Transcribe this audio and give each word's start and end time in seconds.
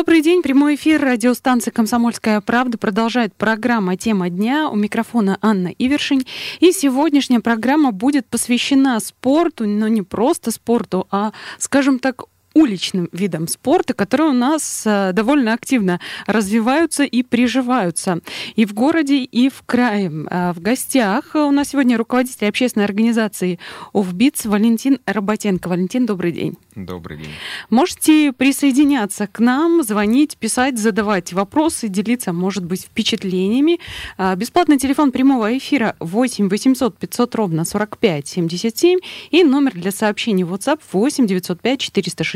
Добрый 0.00 0.22
день. 0.22 0.40
Прямой 0.40 0.76
эфир 0.76 0.98
радиостанции 1.02 1.70
«Комсомольская 1.70 2.40
правда» 2.40 2.78
продолжает 2.78 3.34
программа 3.34 3.98
«Тема 3.98 4.30
дня». 4.30 4.70
У 4.70 4.74
микрофона 4.74 5.36
Анна 5.42 5.68
Ивершин. 5.78 6.24
И 6.58 6.72
сегодняшняя 6.72 7.40
программа 7.40 7.92
будет 7.92 8.26
посвящена 8.26 8.98
спорту, 9.00 9.66
но 9.66 9.88
не 9.88 10.00
просто 10.00 10.52
спорту, 10.52 11.06
а, 11.10 11.32
скажем 11.58 11.98
так, 11.98 12.24
уличным 12.54 13.08
видам 13.12 13.48
спорта, 13.48 13.94
которые 13.94 14.30
у 14.30 14.34
нас 14.34 14.82
э, 14.84 15.12
довольно 15.12 15.52
активно 15.52 16.00
развиваются 16.26 17.04
и 17.04 17.22
приживаются 17.22 18.20
и 18.56 18.64
в 18.64 18.74
городе, 18.74 19.18
и 19.18 19.48
в 19.48 19.62
крае. 19.64 20.10
А 20.30 20.52
в 20.52 20.60
гостях 20.60 21.34
у 21.34 21.50
нас 21.50 21.68
сегодня 21.68 21.96
руководитель 21.96 22.48
общественной 22.48 22.86
организации 22.86 23.58
«Офбитс» 23.92 24.46
Валентин 24.46 24.98
Работенко. 25.06 25.68
Валентин, 25.68 26.06
добрый 26.06 26.32
день. 26.32 26.56
Добрый 26.74 27.18
день. 27.18 27.30
Можете 27.68 28.32
присоединяться 28.32 29.26
к 29.26 29.38
нам, 29.40 29.82
звонить, 29.82 30.36
писать, 30.36 30.78
задавать 30.78 31.32
вопросы, 31.32 31.88
делиться, 31.88 32.32
может 32.32 32.64
быть, 32.64 32.82
впечатлениями. 32.82 33.80
А, 34.16 34.34
бесплатный 34.36 34.78
телефон 34.78 35.12
прямого 35.12 35.56
эфира 35.56 35.96
8 36.00 36.48
800 36.48 36.96
500 36.96 37.34
ровно 37.34 37.64
45 37.64 38.26
77 38.26 38.98
и 39.30 39.44
номер 39.44 39.72
для 39.74 39.90
сообщений 39.90 40.44
WhatsApp 40.44 40.80
8 40.92 41.26
905 41.26 41.80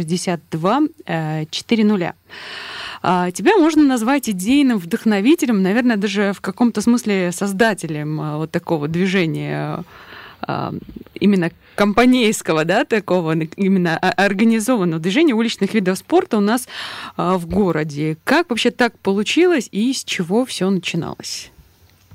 462 0.04 1.46
400. 1.50 2.14
Тебя 3.32 3.56
можно 3.58 3.82
назвать 3.82 4.30
идейным 4.30 4.78
вдохновителем, 4.78 5.62
наверное, 5.62 5.96
даже 5.96 6.32
в 6.32 6.40
каком-то 6.40 6.80
смысле 6.80 7.32
создателем 7.32 8.18
а, 8.18 8.38
вот 8.38 8.50
такого 8.50 8.88
движения 8.88 9.84
а, 10.40 10.72
именно 11.14 11.50
компанейского, 11.74 12.64
да, 12.64 12.84
такого 12.84 13.34
именно 13.34 13.98
организованного 13.98 15.00
движения 15.00 15.34
уличных 15.34 15.74
видов 15.74 15.98
спорта 15.98 16.38
у 16.38 16.40
нас 16.40 16.66
а, 17.16 17.36
в 17.36 17.46
городе. 17.46 18.16
Как 18.24 18.50
вообще 18.50 18.70
так 18.70 18.98
получилось 18.98 19.68
и 19.70 19.92
с 19.92 20.04
чего 20.04 20.44
все 20.44 20.70
начиналось? 20.70 21.50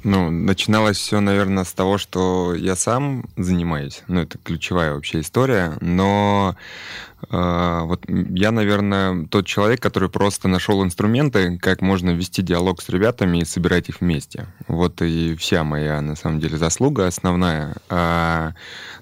Ну, 0.04 0.30
начиналось 0.30 0.98
все, 0.98 1.20
наверное, 1.20 1.66
с 1.66 1.74
того, 1.74 1.98
что 1.98 2.56
я 2.56 2.78
сам 2.78 3.26
занимаюсь. 3.36 4.04
Ну, 4.08 4.22
это 4.22 4.38
ключевая 4.38 4.94
вообще 4.94 5.20
история. 5.20 5.78
Но 5.82 6.56
э, 6.56 7.09
вот 7.30 8.06
я, 8.08 8.52
наверное, 8.52 9.26
тот 9.28 9.46
человек, 9.46 9.82
который 9.82 10.10
просто 10.10 10.48
нашел 10.48 10.84
инструменты, 10.84 11.58
как 11.58 11.82
можно 11.82 12.12
вести 12.12 12.42
диалог 12.42 12.82
с 12.82 12.90
ребятами 12.90 13.40
и 13.40 13.46
собирать 13.46 13.90
их 13.90 14.02
вместе. 14.02 14.48
Вот 14.68 15.02
и 15.02 15.36
вся 15.36 15.64
моя, 15.64 16.02
на 16.02 16.16
самом 16.16 16.40
деле, 16.40 16.58
заслуга 16.58 17.08
основная. 17.08 17.76
А 17.90 18.54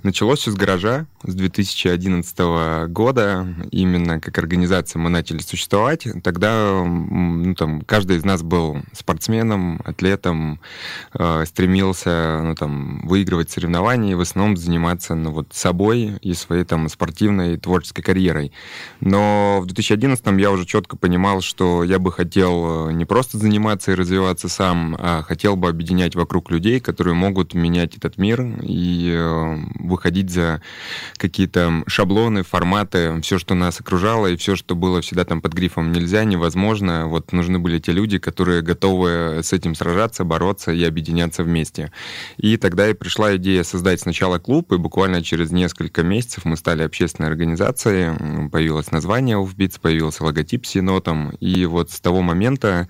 началось 0.03 0.39
все 0.39 0.51
с 0.51 0.55
гаража 0.55 1.05
с 1.23 1.33
2011 1.33 2.89
года. 2.89 3.47
Именно 3.71 4.19
как 4.19 4.37
организация 4.37 4.99
мы 4.99 5.09
начали 5.09 5.39
существовать. 5.39 6.07
Тогда 6.23 6.83
ну, 6.83 7.53
там, 7.55 7.81
каждый 7.81 8.17
из 8.17 8.25
нас 8.25 8.41
был 8.41 8.81
спортсменом, 8.93 9.81
атлетом, 9.83 10.59
э, 11.13 11.45
стремился 11.45 12.41
ну, 12.43 12.55
там, 12.55 13.01
выигрывать 13.07 13.51
соревнования 13.51 14.11
и 14.11 14.15
в 14.15 14.21
основном 14.21 14.57
заниматься 14.57 15.15
ну, 15.15 15.31
вот, 15.31 15.47
собой 15.51 16.17
и 16.21 16.33
своей 16.33 16.63
там, 16.63 16.89
спортивной 16.89 17.57
творческой 17.57 18.03
карьерой. 18.07 18.53
Но 19.01 19.59
в 19.61 19.65
2011 19.65 20.25
я 20.39 20.49
уже 20.49 20.65
четко 20.65 20.95
понимал, 20.95 21.41
что 21.41 21.83
я 21.83 21.99
бы 21.99 22.13
хотел 22.13 22.87
э, 22.87 22.93
не 22.93 23.03
просто 23.03 23.37
заниматься 23.37 23.91
и 23.91 23.95
развиваться 23.95 24.47
сам, 24.47 24.95
а 24.97 25.23
хотел 25.23 25.57
бы 25.57 25.67
объединять 25.67 26.15
вокруг 26.15 26.49
людей, 26.49 26.79
которые 26.79 27.15
могут 27.15 27.53
менять 27.53 27.97
этот 27.97 28.17
мир 28.17 28.45
и 28.63 29.13
э, 29.13 29.57
выходить 29.79 30.29
за 30.29 30.61
какие-то 31.17 31.83
шаблоны, 31.85 32.43
форматы, 32.43 33.19
все, 33.21 33.39
что 33.39 33.55
нас 33.55 33.81
окружало, 33.81 34.27
и 34.27 34.37
все, 34.37 34.55
что 34.55 34.73
было 34.75 35.01
всегда 35.01 35.25
там 35.25 35.41
под 35.41 35.51
грифом 35.51 35.91
нельзя, 35.91 36.23
невозможно. 36.23 37.07
Вот 37.07 37.33
нужны 37.33 37.59
были 37.59 37.79
те 37.79 37.91
люди, 37.91 38.19
которые 38.19 38.61
готовы 38.61 39.41
с 39.43 39.51
этим 39.51 39.75
сражаться, 39.75 40.23
бороться 40.23 40.71
и 40.71 40.81
объединяться 40.85 41.43
вместе. 41.43 41.91
И 42.37 42.55
тогда 42.55 42.89
и 42.89 42.93
пришла 42.93 43.35
идея 43.35 43.63
создать 43.63 43.99
сначала 43.99 44.39
клуб, 44.39 44.71
и 44.71 44.77
буквально 44.77 45.21
через 45.21 45.51
несколько 45.51 46.03
месяцев 46.03 46.45
мы 46.45 46.55
стали 46.55 46.83
общественной 46.83 47.27
организацией, 47.27 47.96
появилось 48.51 48.91
название 48.91 49.37
Уфбитс, 49.37 49.77
появился 49.77 50.23
логотип 50.23 50.65
с 50.65 50.75
енотом, 50.75 51.31
и 51.39 51.65
вот 51.65 51.91
с 51.91 51.99
того 51.99 52.21
момента, 52.21 52.87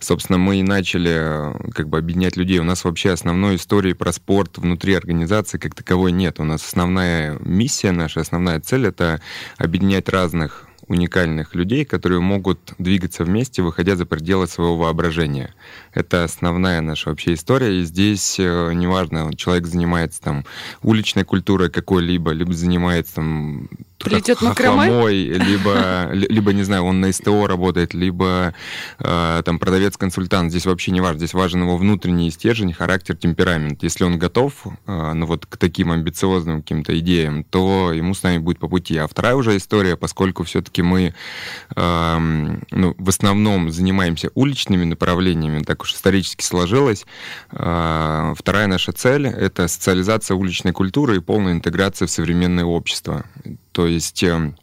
собственно, 0.00 0.38
мы 0.38 0.56
и 0.56 0.62
начали 0.62 1.52
как 1.72 1.88
бы 1.88 1.98
объединять 1.98 2.36
людей. 2.36 2.58
У 2.58 2.64
нас 2.64 2.84
вообще 2.84 3.10
основной 3.10 3.56
истории 3.56 3.92
про 3.92 4.12
спорт 4.12 4.58
внутри 4.58 4.94
организации 4.94 5.58
как 5.58 5.74
таковой 5.74 6.12
нет. 6.12 6.40
У 6.40 6.44
нас 6.44 6.66
основная 6.66 7.38
миссия, 7.40 7.92
наша 7.92 8.20
основная 8.20 8.60
цель— 8.60 8.86
это 8.88 9.20
объединять 9.58 10.08
разных 10.08 10.65
уникальных 10.88 11.54
людей, 11.54 11.84
которые 11.84 12.20
могут 12.20 12.74
двигаться 12.78 13.24
вместе, 13.24 13.62
выходя 13.62 13.96
за 13.96 14.06
пределы 14.06 14.46
своего 14.46 14.76
воображения. 14.76 15.54
Это 15.92 16.24
основная 16.24 16.80
наша 16.80 17.10
вообще 17.10 17.34
история, 17.34 17.80
и 17.80 17.84
здесь 17.84 18.36
э, 18.38 18.72
неважно, 18.72 19.34
человек 19.34 19.66
занимается 19.66 20.20
там 20.20 20.44
уличной 20.82 21.24
культурой 21.24 21.70
какой-либо, 21.70 22.30
либо 22.32 22.52
занимается 22.52 23.16
там 23.16 23.68
Плетет 23.98 24.38
хохломой, 24.38 25.24
либо, 25.24 26.10
либо, 26.12 26.52
не 26.52 26.62
знаю, 26.62 26.84
он 26.84 27.00
на 27.00 27.10
СТО 27.12 27.46
работает, 27.46 27.94
либо 27.94 28.52
э, 28.98 29.42
там 29.44 29.58
продавец-консультант. 29.58 30.50
Здесь 30.50 30.66
вообще 30.66 30.90
не 30.90 31.00
важно. 31.00 31.18
Здесь 31.18 31.32
важен 31.32 31.62
его 31.62 31.78
внутренний 31.78 32.30
стержень, 32.30 32.74
характер, 32.74 33.16
темперамент. 33.16 33.82
Если 33.82 34.04
он 34.04 34.18
готов 34.18 34.52
э, 34.86 35.12
ну, 35.14 35.26
вот 35.26 35.46
к 35.46 35.56
таким 35.56 35.92
амбициозным 35.92 36.60
каким-то 36.60 36.98
идеям, 36.98 37.42
то 37.42 37.92
ему 37.92 38.14
с 38.14 38.22
нами 38.22 38.38
будет 38.38 38.58
по 38.58 38.68
пути. 38.68 38.98
А 38.98 39.08
вторая 39.08 39.34
уже 39.34 39.56
история, 39.56 39.96
поскольку 39.96 40.44
все-таки 40.44 40.75
мы 40.82 41.14
э, 41.74 42.18
ну, 42.70 42.94
в 42.98 43.08
основном 43.08 43.70
занимаемся 43.70 44.30
уличными 44.34 44.84
направлениями, 44.84 45.62
так 45.62 45.82
уж 45.82 45.94
исторически 45.94 46.44
сложилось, 46.44 47.06
э, 47.52 48.34
вторая 48.36 48.66
наша 48.66 48.92
цель— 48.92 49.26
это 49.28 49.68
социализация 49.68 50.34
уличной 50.36 50.72
культуры 50.72 51.16
и 51.16 51.20
полная 51.20 51.52
интеграция 51.52 52.06
в 52.06 52.10
современное 52.10 52.64
общество. 52.64 53.24
То 53.72 53.86
есть 53.86 54.22
эм, 54.22 54.56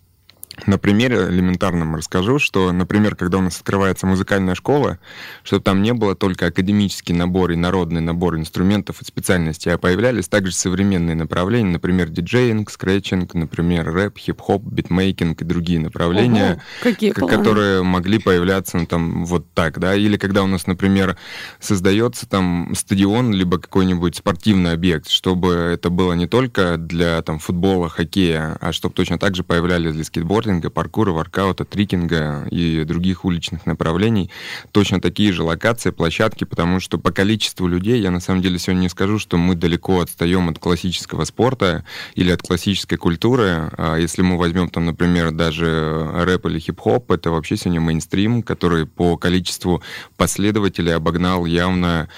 на 0.66 0.78
примере 0.78 1.28
элементарном 1.30 1.96
расскажу, 1.96 2.40
что, 2.40 2.72
например, 2.72 3.16
когда 3.16 3.40
у 3.40 3.41
нас 3.41 3.58
открывается 3.58 4.06
музыкальная 4.06 4.56
школа, 4.56 5.00
чтобы 5.44 5.64
там 5.64 5.81
не 5.81 5.94
было 5.94 6.16
только 6.16 6.47
академический 6.47 7.16
набор 7.16 7.52
и 7.52 7.56
народный 7.56 8.02
набор 8.02 8.38
инструментов 8.38 9.02
и 9.02 9.06
специальностей, 9.06 9.74
а 9.74 9.78
появлялись 9.78 10.28
также 10.28 10.53
современные 10.53 11.16
направления, 11.16 11.72
например, 11.72 12.09
диджеинг, 12.09 12.69
скретчинг, 12.69 13.34
например, 13.34 13.91
рэп, 13.91 14.18
хип-хоп, 14.18 14.64
битмейкинг 14.64 15.41
и 15.41 15.46
другие 15.46 15.80
направления, 15.80 16.62
Ого, 16.84 17.28
которые 17.28 17.84
могли 17.84 18.20
появляться 18.20 18.78
ну, 18.78 18.85
там 18.85 19.25
вот 19.25 19.52
так, 19.53 19.80
да, 19.80 19.96
или 19.96 20.18
когда 20.18 20.44
у 20.44 20.47
нас, 20.47 20.68
например, 20.68 21.18
создается 21.59 22.28
там 22.28 22.74
стадион, 22.75 23.34
либо 23.34 23.58
какой-нибудь 23.58 24.16
спортивный 24.16 24.74
объект, 24.74 25.09
чтобы 25.09 25.53
это 25.74 25.90
было 25.90 26.14
не 26.14 26.28
только 26.28 26.78
для 26.78 27.22
там 27.22 27.40
футбола, 27.40 27.90
хоккея, 27.90 28.58
а 28.62 28.72
чтобы 28.72 28.94
точно 28.94 29.18
так 29.18 29.35
же 29.35 29.44
появлялись 29.44 29.94
для 29.94 30.03
скейтборда, 30.03 30.43
сноубординга, 30.44 30.70
паркура, 30.70 31.12
воркаута, 31.12 31.66
трикинга 31.66 32.48
и 32.52 32.84
других 32.84 33.26
уличных 33.26 33.66
направлений. 33.66 34.30
Точно 34.72 35.00
такие 35.00 35.31
же 35.31 35.44
локации, 35.44 35.92
площадки, 35.92 36.44
потому 36.44 36.80
что 36.80 36.98
по 36.98 37.12
количеству 37.12 37.67
людей 37.67 38.02
я 38.02 38.12
на 38.12 38.20
самом 38.20 38.41
деле 38.41 38.59
сегодня 38.59 38.82
не 38.82 38.90
скажу, 38.90 39.20
что 39.20 39.38
мы 39.38 39.56
далеко 39.56 40.02
отстаем 40.02 40.50
от 40.50 40.59
классического 40.59 41.26
спорта 41.26 41.85
или 42.16 42.32
от 42.32 42.41
классической 42.41 42.97
культуры. 42.97 43.70
А 43.78 43.97
если 43.97 44.22
мы 44.22 44.38
возьмем 44.38 44.70
там, 44.70 44.85
например, 44.85 45.32
даже 45.32 46.09
рэп 46.14 46.46
или 46.47 46.59
хип-хоп, 46.59 47.12
это 47.12 47.32
вообще 47.32 47.58
сегодня 47.58 47.82
мейнстрим, 47.82 48.44
который 48.44 48.85
по 48.85 49.17
количеству 49.17 49.82
последователей 50.17 50.96
обогнал 50.96 51.46
явно 51.46 52.09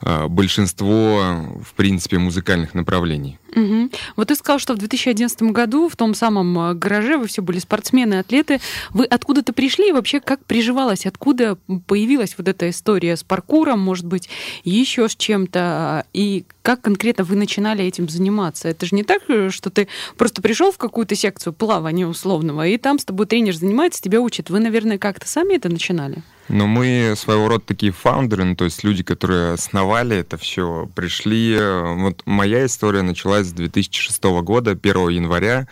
а, 0.00 0.28
большинство, 0.28 1.60
в 1.62 1.74
принципе, 1.74 2.18
музыкальных 2.18 2.74
направлений. 2.74 3.38
Угу. 3.54 3.90
Вот 4.16 4.28
ты 4.28 4.34
сказал, 4.34 4.58
что 4.58 4.74
в 4.74 4.78
2011 4.78 5.42
году 5.42 5.88
в 5.88 5.96
том 5.96 6.14
самом 6.14 6.58
а, 6.58 6.74
гараже 6.74 7.16
вы 7.16 7.26
все 7.26 7.42
были 7.42 7.58
спортсмены, 7.58 8.14
атлеты. 8.14 8.60
Вы 8.90 9.04
откуда-то 9.04 9.52
пришли 9.52 9.88
и 9.88 9.92
вообще 9.92 10.20
как 10.20 10.44
приживалась? 10.44 11.06
Откуда 11.06 11.56
появилась 11.86 12.34
вот 12.36 12.48
эта 12.48 12.70
история 12.70 13.16
с 13.16 13.22
паркуром, 13.22 13.80
может 13.80 14.06
быть, 14.06 14.28
еще 14.64 15.08
с 15.08 15.14
чем-то? 15.16 16.06
И 16.12 16.44
как 16.62 16.80
конкретно 16.80 17.24
вы 17.24 17.36
начинали 17.36 17.84
этим 17.84 18.08
заниматься? 18.08 18.68
Это 18.68 18.86
же 18.86 18.94
не 18.94 19.04
так, 19.04 19.22
что 19.50 19.70
ты 19.70 19.88
просто 20.16 20.42
пришел 20.42 20.72
в 20.72 20.78
какую-то 20.78 21.14
секцию 21.14 21.52
плавания 21.52 22.06
условного, 22.06 22.66
и 22.66 22.76
там 22.78 22.98
с 22.98 23.04
тобой 23.04 23.26
тренер 23.26 23.54
занимается, 23.54 24.02
тебя 24.02 24.20
учит. 24.20 24.50
Вы, 24.50 24.60
наверное, 24.60 24.98
как-то 24.98 25.28
сами 25.28 25.54
это 25.54 25.68
начинали? 25.68 26.22
Ну, 26.48 26.66
мы 26.66 27.14
своего 27.16 27.48
рода 27.48 27.64
такие 27.66 27.90
фаундеры, 27.90 28.44
ну, 28.44 28.54
то 28.54 28.64
есть 28.64 28.84
люди, 28.84 29.02
которые 29.02 29.54
основали 29.54 30.18
это 30.18 30.36
все, 30.36 30.88
пришли. 30.94 31.58
Вот 31.58 32.22
моя 32.26 32.66
история 32.66 33.00
началась 33.02 33.46
с 33.46 33.52
2006 33.52 34.22
года, 34.42 34.72
1 34.72 35.08
января 35.08 35.68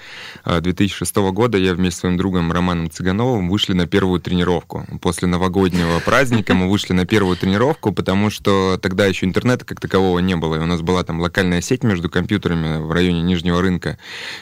2006 0.47 1.17
года 1.33 1.59
я 1.59 1.75
вместе 1.75 1.99
с 1.99 2.01
своим 2.01 2.17
другом 2.17 2.51
Романом 2.53 2.91
Цыгановым 2.91 3.51
вышли 3.51 3.75
на 3.75 3.87
первую 3.87 4.21
тренировку. 4.21 4.87
После 5.03 5.29
новогоднего 5.29 5.99
праздника 6.01 6.55
мы 6.55 6.71
вышли 6.71 6.95
на 6.95 7.05
первую 7.05 7.37
тренировку, 7.37 7.93
потому 7.93 8.31
что 8.31 8.79
тогда 8.81 9.07
еще 9.07 9.27
интернета 9.27 9.67
как 9.67 9.79
такового 9.79 10.21
не 10.21 10.37
было, 10.37 10.55
и 10.55 10.59
у 10.59 10.67
нас 10.67 10.81
была 10.81 11.05
там 11.05 11.21
локальная 11.21 11.61
сеть 11.61 11.85
между 11.85 12.09
компьютерами 12.09 12.79
в 12.79 12.93
районе 12.93 13.21
Нижнего 13.21 13.61
рынка. 13.61 13.99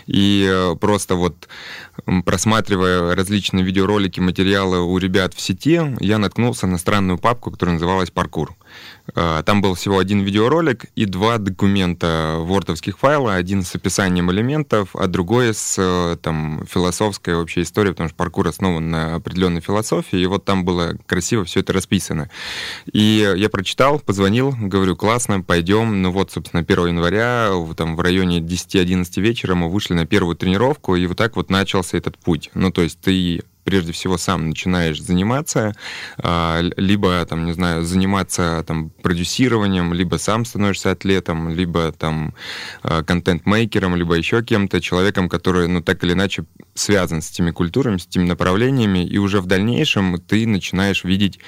И 0.06 0.48
э, 0.48 0.76
просто 0.76 1.16
вот 1.16 1.48
просматривая 2.24 3.14
различные 3.16 3.64
видеоролики, 3.64 4.20
материалы 4.20 4.80
у 4.80 4.96
ребят 4.98 5.34
в 5.34 5.40
сети, 5.40 5.80
я 5.98 6.19
наткнулся 6.20 6.66
на 6.66 6.78
странную 6.78 7.18
папку, 7.18 7.50
которая 7.50 7.74
называлась 7.74 8.10
«Паркур». 8.10 8.54
Э, 9.14 9.42
там 9.44 9.62
был 9.62 9.74
всего 9.74 9.98
один 9.98 10.20
видеоролик 10.20 10.86
и 10.94 11.04
два 11.04 11.38
документа 11.38 12.36
вордовских 12.38 12.98
файла, 12.98 13.34
один 13.34 13.62
с 13.62 13.74
описанием 13.74 14.30
элементов, 14.30 14.94
а 14.94 15.06
другой 15.06 15.54
с 15.54 15.76
э, 15.78 16.16
там, 16.22 16.64
философской 16.68 17.34
вообще 17.34 17.62
историей, 17.62 17.92
потому 17.92 18.08
что 18.08 18.16
паркур 18.16 18.48
основан 18.48 18.90
на 18.90 19.16
определенной 19.16 19.60
философии, 19.60 20.18
и 20.18 20.26
вот 20.26 20.44
там 20.44 20.64
было 20.64 20.96
красиво 21.06 21.44
все 21.44 21.60
это 21.60 21.72
расписано. 21.72 22.30
И 22.92 23.32
я 23.36 23.48
прочитал, 23.48 23.98
позвонил, 23.98 24.54
говорю, 24.58 24.96
классно, 24.96 25.40
пойдем. 25.40 26.02
Ну 26.02 26.12
вот, 26.12 26.30
собственно, 26.30 26.62
1 26.62 26.86
января, 26.88 27.50
там 27.76 27.96
в 27.96 28.00
районе 28.00 28.38
10-11 28.40 29.20
вечера 29.20 29.54
мы 29.54 29.68
вышли 29.68 29.94
на 29.94 30.06
первую 30.06 30.36
тренировку, 30.36 30.96
и 30.96 31.06
вот 31.06 31.16
так 31.16 31.36
вот 31.36 31.50
начался 31.50 31.96
этот 31.98 32.18
путь. 32.18 32.50
Ну, 32.54 32.70
то 32.70 32.82
есть 32.82 33.00
ты 33.00 33.42
прежде 33.70 33.92
всего 33.92 34.18
сам 34.18 34.48
начинаешь 34.48 35.00
заниматься, 35.00 35.76
а, 36.18 36.60
либо, 36.76 37.24
там, 37.24 37.44
не 37.44 37.52
знаю, 37.52 37.84
заниматься 37.84 38.64
там 38.66 38.90
продюсированием, 38.90 39.94
либо 39.94 40.16
сам 40.16 40.44
становишься 40.44 40.90
атлетом, 40.90 41.50
либо 41.50 41.92
там 41.92 42.34
а, 42.82 43.04
контент-мейкером, 43.04 43.94
либо 43.94 44.14
еще 44.14 44.42
кем-то, 44.42 44.80
человеком, 44.80 45.28
который, 45.28 45.68
ну, 45.68 45.82
так 45.82 46.02
или 46.02 46.14
иначе 46.14 46.46
связан 46.74 47.22
с 47.22 47.30
этими 47.30 47.52
культурами, 47.52 47.98
с 47.98 48.08
этими 48.08 48.24
направлениями, 48.24 49.06
и 49.06 49.18
уже 49.18 49.40
в 49.40 49.46
дальнейшем 49.46 50.20
ты 50.20 50.48
начинаешь 50.48 51.04
видеть 51.04 51.38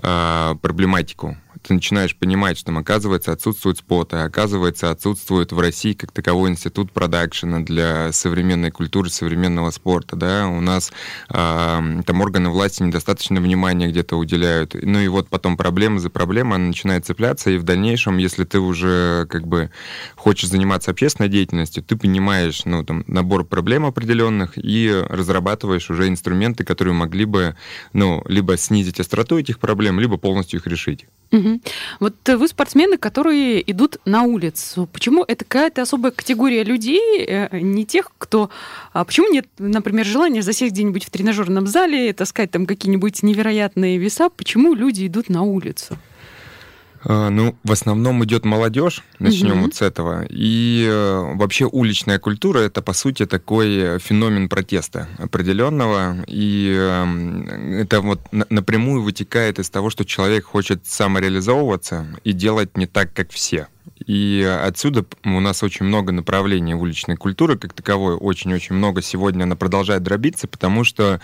э, 0.00 0.54
проблематику 0.62 1.36
ты 1.66 1.74
начинаешь 1.74 2.14
понимать, 2.16 2.58
что 2.58 2.66
там, 2.66 2.78
оказывается, 2.78 3.32
отсутствуют 3.32 3.78
споты, 3.78 4.18
оказывается, 4.18 4.90
отсутствует 4.90 5.52
в 5.52 5.58
России 5.58 5.94
как 5.94 6.12
таковой 6.12 6.50
институт 6.50 6.92
продакшена 6.92 7.60
для 7.60 8.12
современной 8.12 8.70
культуры, 8.70 9.08
современного 9.08 9.70
спорта, 9.70 10.16
да, 10.16 10.46
у 10.46 10.60
нас 10.60 10.92
э, 11.30 12.02
там 12.06 12.20
органы 12.20 12.50
власти 12.50 12.82
недостаточно 12.82 13.40
внимания 13.40 13.88
где-то 13.88 14.16
уделяют, 14.16 14.74
ну 14.74 15.00
и 15.00 15.08
вот 15.08 15.28
потом 15.28 15.56
проблема 15.56 15.98
за 15.98 16.10
проблемой, 16.10 16.56
она 16.56 16.66
начинает 16.66 17.06
цепляться, 17.06 17.50
и 17.50 17.56
в 17.56 17.62
дальнейшем, 17.62 18.18
если 18.18 18.44
ты 18.44 18.60
уже 18.60 19.26
как 19.30 19.46
бы 19.46 19.70
хочешь 20.16 20.50
заниматься 20.50 20.90
общественной 20.90 21.28
деятельностью, 21.28 21.82
ты 21.82 21.96
понимаешь, 21.96 22.64
ну, 22.64 22.84
там, 22.84 23.04
набор 23.06 23.44
проблем 23.44 23.86
определенных 23.86 24.52
и 24.56 25.04
разрабатываешь 25.08 25.90
уже 25.90 26.08
инструменты, 26.08 26.64
которые 26.64 26.94
могли 26.94 27.24
бы, 27.24 27.56
ну, 27.92 28.22
либо 28.26 28.56
снизить 28.56 29.00
остроту 29.00 29.38
этих 29.38 29.58
проблем, 29.58 29.98
либо 29.98 30.18
полностью 30.18 30.60
их 30.60 30.66
решить. 30.66 31.06
Угу. 31.32 31.60
Вот 32.00 32.14
вы 32.28 32.48
спортсмены, 32.48 32.96
которые 32.96 33.68
идут 33.70 33.98
на 34.04 34.22
улицу. 34.22 34.88
Почему 34.92 35.24
это 35.26 35.44
какая-то 35.44 35.82
особая 35.82 36.12
категория 36.12 36.62
людей, 36.64 37.24
э, 37.26 37.58
не 37.58 37.84
тех, 37.84 38.10
кто... 38.18 38.50
А 38.92 39.04
почему 39.04 39.32
нет, 39.32 39.46
например, 39.58 40.06
желания 40.06 40.42
засесть 40.42 40.72
где-нибудь 40.72 41.04
в 41.04 41.10
тренажерном 41.10 41.66
зале, 41.66 42.12
таскать 42.12 42.50
там 42.50 42.66
какие-нибудь 42.66 43.22
невероятные 43.22 43.98
веса? 43.98 44.30
Почему 44.30 44.74
люди 44.74 45.06
идут 45.06 45.28
на 45.28 45.42
улицу? 45.42 45.98
А, 47.04 47.28
ну, 47.28 47.56
в 47.64 47.72
основном 47.72 48.24
идет 48.24 48.44
молодежь, 48.44 49.02
начнем 49.18 49.52
угу. 49.52 49.60
вот 49.64 49.74
с 49.74 49.82
этого. 49.82 50.24
И 50.28 50.86
э, 50.90 51.34
вообще 51.34 51.66
уличная 51.66 52.18
культура 52.18 52.60
это 52.60 52.80
по 52.82 52.92
сути 52.92 53.26
такой 53.26 53.98
феномен 53.98 54.48
протеста 54.48 55.08
определенного. 55.18 56.24
И 56.26 56.74
э, 56.76 57.80
это 57.82 58.00
вот 58.00 58.20
напрямую 58.32 59.02
вытекает 59.02 59.58
из 59.58 59.68
того, 59.68 59.90
что 59.90 60.04
человек 60.04 60.46
хочет 60.46 60.86
самореализовываться 60.86 62.06
и 62.24 62.32
делать 62.32 62.76
не 62.76 62.86
так, 62.86 63.12
как 63.12 63.30
все. 63.30 63.68
И 64.06 64.42
отсюда 64.42 65.04
у 65.24 65.40
нас 65.40 65.62
очень 65.62 65.86
много 65.86 66.12
направлений 66.12 66.74
уличной 66.74 67.16
культуры 67.16 67.56
как 67.56 67.72
таковой, 67.72 68.14
очень-очень 68.14 68.74
много 68.74 69.02
сегодня 69.02 69.44
она 69.44 69.56
продолжает 69.56 70.02
дробиться, 70.02 70.46
потому 70.46 70.84
что 70.84 71.20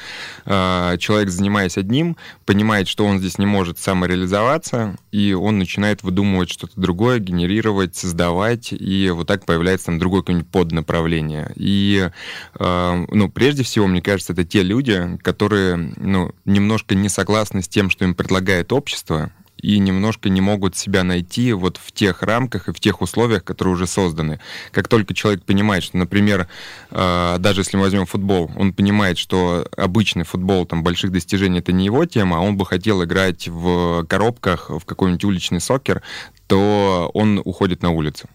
э, 0.47 0.97
человек, 0.99 1.31
занимаясь 1.31 1.77
одним, 1.77 2.17
понимает, 2.47 2.89
что 2.89 3.05
он 3.05 3.19
здесь 3.19 3.39
не 3.39 3.47
может 3.47 3.79
самореализоваться, 3.79 4.97
и 5.13 5.33
он 5.33 5.59
начинает 5.59 6.03
выдумывать 6.03 6.51
что-то 6.51 6.81
другое, 6.81 7.19
генерировать, 7.19 7.97
создавать, 7.97 8.73
и 8.73 9.11
вот 9.11 9.27
так 9.27 9.45
появляется 9.45 9.87
там 9.87 9.99
другое 9.99 10.23
какое-нибудь 10.23 10.51
поднаправление. 10.51 11.53
И, 11.57 12.11
э, 12.59 13.07
ну, 13.11 13.29
прежде 13.31 13.63
всего, 13.63 13.87
мне 13.87 14.01
кажется, 14.03 14.33
это 14.33 14.45
те 14.45 14.63
люди, 14.63 15.19
которые, 15.23 15.77
ну, 15.77 16.33
немножко 16.45 16.95
не 16.95 17.09
согласны 17.09 17.63
с 17.63 17.69
тем, 17.69 17.91
что 17.91 18.05
им 18.05 18.15
предлагает 18.15 18.73
общество, 18.73 19.33
и 19.63 19.79
немножко 19.79 20.29
не 20.29 20.41
могут 20.41 20.77
себя 20.77 21.05
найти 21.05 21.53
вот 21.53 21.77
в 21.77 21.93
тех 21.93 22.23
рамках 22.23 22.69
и 22.69 22.73
в 22.73 22.81
тех 22.81 23.01
условиях, 23.01 23.45
которые 23.45 23.75
уже 23.75 23.87
созданы. 23.87 24.41
Как 24.73 24.89
только 24.89 25.15
человек 25.15 25.45
понимает, 25.45 25.83
что, 25.83 25.99
например, 25.99 26.49
э, 26.91 27.37
даже 27.39 27.61
если 27.61 27.77
мы 27.77 27.85
возьмем 27.85 28.07
футбол, 28.07 28.51
он 28.57 28.73
понимает, 28.73 29.19
что 29.19 29.67
обычный 29.77 30.25
футбол, 30.25 30.67
там, 30.67 30.83
больших 30.83 31.13
достижений 31.13 31.61
это 31.61 31.73
не 31.73 31.85
его 31.85 32.05
тема, 32.05 32.39
а 32.39 32.41
он 32.41 32.57
бы 32.57 32.67
хотел 32.67 33.03
играть 33.05 33.49
в 33.49 34.05
коробках, 34.07 34.71
в 34.71 34.85
какой-нибудь 34.85 35.25
уличный 35.25 35.61
сокер, 35.61 36.03
то 36.47 37.11
он 37.15 37.41
уходит 37.45 37.83
на 37.83 37.91
улицу. 37.91 38.29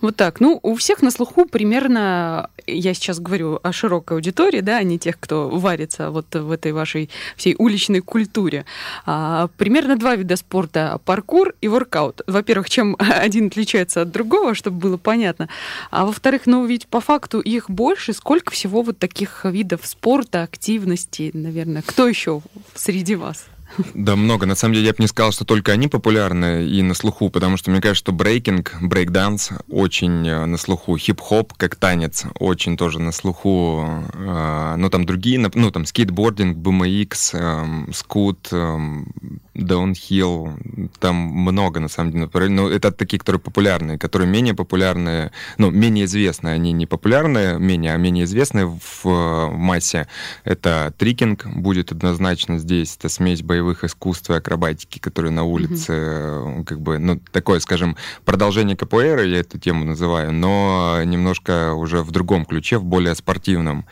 Вот 0.00 0.16
так. 0.16 0.40
Ну, 0.40 0.60
у 0.62 0.74
всех 0.74 1.02
на 1.02 1.10
слуху 1.10 1.46
примерно, 1.46 2.50
я 2.66 2.94
сейчас 2.94 3.20
говорю 3.20 3.60
о 3.62 3.72
широкой 3.72 4.16
аудитории, 4.16 4.60
да, 4.60 4.78
а 4.78 4.82
не 4.82 4.98
тех, 4.98 5.18
кто 5.18 5.48
варится 5.48 6.10
вот 6.10 6.34
в 6.34 6.50
этой 6.50 6.72
вашей 6.72 7.10
всей 7.36 7.54
уличной 7.58 8.00
культуре. 8.00 8.64
А, 9.04 9.48
примерно 9.56 9.96
два 9.96 10.16
вида 10.16 10.36
спорта– 10.36 11.00
паркур 11.04 11.54
и 11.60 11.68
воркаут. 11.68 12.22
Во-первых, 12.26 12.70
чем 12.70 12.96
один 12.98 13.46
отличается 13.46 14.02
от 14.02 14.10
другого, 14.10 14.54
чтобы 14.54 14.78
было 14.78 14.96
понятно. 14.96 15.48
А 15.90 16.06
во-вторых, 16.06 16.42
ну, 16.46 16.64
ведь 16.66 16.86
по 16.86 17.00
факту 17.00 17.40
их 17.40 17.70
больше. 17.70 18.12
Сколько 18.12 18.52
всего 18.52 18.82
вот 18.82 18.98
таких 18.98 19.44
видов 19.44 19.80
спорта, 19.84 20.42
активностей, 20.42 21.30
наверное? 21.32 21.82
Кто 21.82 22.08
еще 22.08 22.42
среди 22.74 23.14
вас? 23.16 23.46
Да, 23.94 24.16
много. 24.16 24.46
На 24.46 24.54
самом 24.54 24.74
деле, 24.74 24.86
я 24.86 24.92
бы 24.92 24.98
не 25.00 25.06
сказал, 25.06 25.32
что 25.32 25.44
только 25.44 25.72
они 25.72 25.88
популярны 25.88 26.66
и 26.66 26.82
на 26.82 26.94
слуху, 26.94 27.30
потому 27.30 27.56
что 27.56 27.70
мне 27.70 27.80
кажется, 27.80 27.98
что 27.98 28.12
брейкинг, 28.12 28.76
брейкданс 28.80 29.50
очень 29.68 30.26
э, 30.26 30.46
на 30.46 30.56
слуху. 30.56 30.96
Хип-хоп, 30.96 31.52
как 31.54 31.76
танец, 31.76 32.24
очень 32.38 32.76
тоже 32.76 33.00
на 33.00 33.12
слуху. 33.12 33.84
Э, 34.14 34.74
ну, 34.76 34.90
там 34.90 35.04
другие, 35.04 35.38
ну, 35.38 35.70
там 35.70 35.84
скейтбординг, 35.84 36.56
BMX, 36.56 37.38
эм, 37.38 37.92
скут, 37.92 38.48
эм, 38.52 39.12
даунхилл, 39.56 40.58
там 41.00 41.16
много, 41.16 41.80
на 41.80 41.88
самом 41.88 42.12
деле. 42.12 42.28
Но 42.50 42.68
это 42.68 42.92
такие, 42.92 43.18
которые 43.18 43.40
популярные, 43.40 43.98
которые 43.98 44.28
менее 44.28 44.54
популярные, 44.54 45.32
ну, 45.58 45.70
менее 45.70 46.04
известные, 46.04 46.54
они 46.54 46.72
не 46.72 46.86
популярные, 46.86 47.58
менее, 47.58 47.94
а 47.94 47.96
менее 47.96 48.24
известные 48.24 48.66
в, 48.66 48.80
в 49.04 49.50
массе. 49.52 50.06
Это 50.44 50.92
трикинг 50.98 51.46
будет 51.46 51.92
однозначно 51.92 52.58
здесь, 52.58 52.96
это 52.96 53.08
смесь 53.08 53.42
боевых 53.42 53.84
искусств 53.84 54.30
и 54.30 54.34
акробатики, 54.34 54.98
которые 54.98 55.32
на 55.32 55.44
улице, 55.44 55.92
mm-hmm. 55.92 56.64
как 56.64 56.80
бы, 56.80 56.98
ну, 56.98 57.20
такое, 57.32 57.60
скажем, 57.60 57.96
продолжение 58.24 58.76
КПР, 58.76 59.22
я 59.24 59.40
эту 59.40 59.58
тему 59.58 59.84
называю, 59.84 60.32
но 60.32 61.00
немножко 61.04 61.72
уже 61.74 62.02
в 62.02 62.10
другом 62.10 62.44
ключе, 62.44 62.78
в 62.78 62.84
более 62.84 63.14
спортивном. 63.14 63.86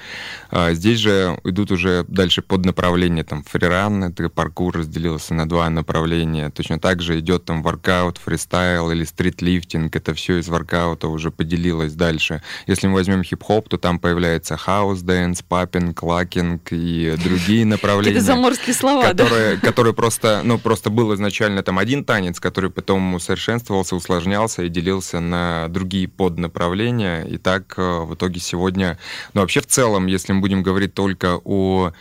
А 0.51 0.73
здесь 0.75 0.99
же 0.99 1.39
идут 1.45 1.71
уже 1.71 2.05
дальше 2.09 2.43
под 2.43 2.65
направление, 2.65 3.25
там, 3.25 3.43
фриран, 3.45 4.05
это 4.05 4.29
паркур 4.29 4.77
разделился 4.77 5.35
на 5.35 5.49
два 5.49 5.54
направления. 5.71 6.51
Точно 6.51 6.79
так 6.79 7.03
же 7.03 7.19
идет 7.21 7.45
там 7.45 7.63
воркаут, 7.63 8.19
фристайл 8.19 8.91
или 8.91 9.05
стритлифтинг. 9.05 9.95
Это 9.95 10.15
все 10.15 10.39
из 10.39 10.49
воркаута 10.49 11.09
уже 11.09 11.31
поделилось 11.31 11.95
дальше. 11.95 12.43
Если 12.67 12.87
мы 12.87 12.95
возьмем 12.95 13.23
хип-хоп, 13.23 13.69
то 13.69 13.79
там 13.79 13.99
появляется 13.99 14.57
house 14.57 15.01
dance, 15.01 15.43
popping, 15.43 16.03
locking 16.03 16.73
и 16.73 17.15
другие 17.23 17.65
направления. 17.75 18.17
Это 18.17 18.27
заморские 18.27 18.75
слова, 18.75 19.05
которые, 19.05 19.57
да? 19.57 19.67
Которые 19.67 19.95
просто, 19.95 20.43
ну, 20.45 20.59
просто 20.59 20.91
был 20.91 21.15
изначально 21.15 21.63
там 21.63 21.79
один 21.79 22.05
танец, 22.05 22.41
который 22.41 22.71
потом 22.71 23.15
усовершенствовался, 23.15 23.97
усложнялся 23.97 24.63
и 24.63 24.69
делился 24.69 25.21
на 25.21 25.69
другие 25.69 26.09
поднаправления. 26.09 27.25
И 27.25 27.39
так 27.39 27.75
э, 27.77 28.01
в 28.01 28.15
итоге 28.15 28.41
сегодня... 28.41 28.99
Ну, 29.33 29.41
вообще 29.41 29.61
в 29.61 29.67
целом, 29.67 30.07
если 30.07 30.33
мы 30.33 30.41
будем 30.41 30.63
говорить 30.63 30.95
только 30.95 31.39
о 31.45 31.93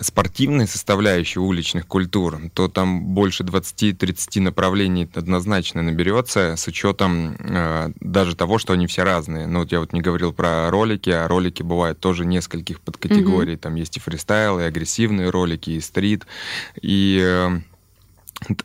спортивной 0.00 0.66
составляющей 0.66 1.38
уличных 1.38 1.86
культур, 1.86 2.40
то 2.54 2.68
там 2.68 3.02
больше 3.14 3.42
20-30 3.42 4.40
направлений 4.40 5.08
однозначно 5.14 5.82
наберется 5.82 6.56
с 6.56 6.66
учетом 6.66 7.36
э, 7.38 7.90
даже 8.00 8.36
того, 8.36 8.58
что 8.58 8.72
они 8.72 8.86
все 8.86 9.02
разные. 9.02 9.46
Ну 9.46 9.60
вот 9.60 9.72
я 9.72 9.80
вот 9.80 9.92
не 9.92 10.00
говорил 10.00 10.32
про 10.32 10.70
ролики, 10.70 11.10
а 11.10 11.28
ролики 11.28 11.62
бывают 11.62 12.00
тоже 12.00 12.24
нескольких 12.24 12.80
подкатегорий. 12.80 13.54
Mm-hmm. 13.54 13.58
Там 13.58 13.74
есть 13.74 13.96
и 13.96 14.00
фристайл, 14.00 14.60
и 14.60 14.64
агрессивные 14.64 15.30
ролики, 15.30 15.70
и 15.70 15.80
стрит, 15.80 16.26
и 16.80 17.20
э, 17.22 17.60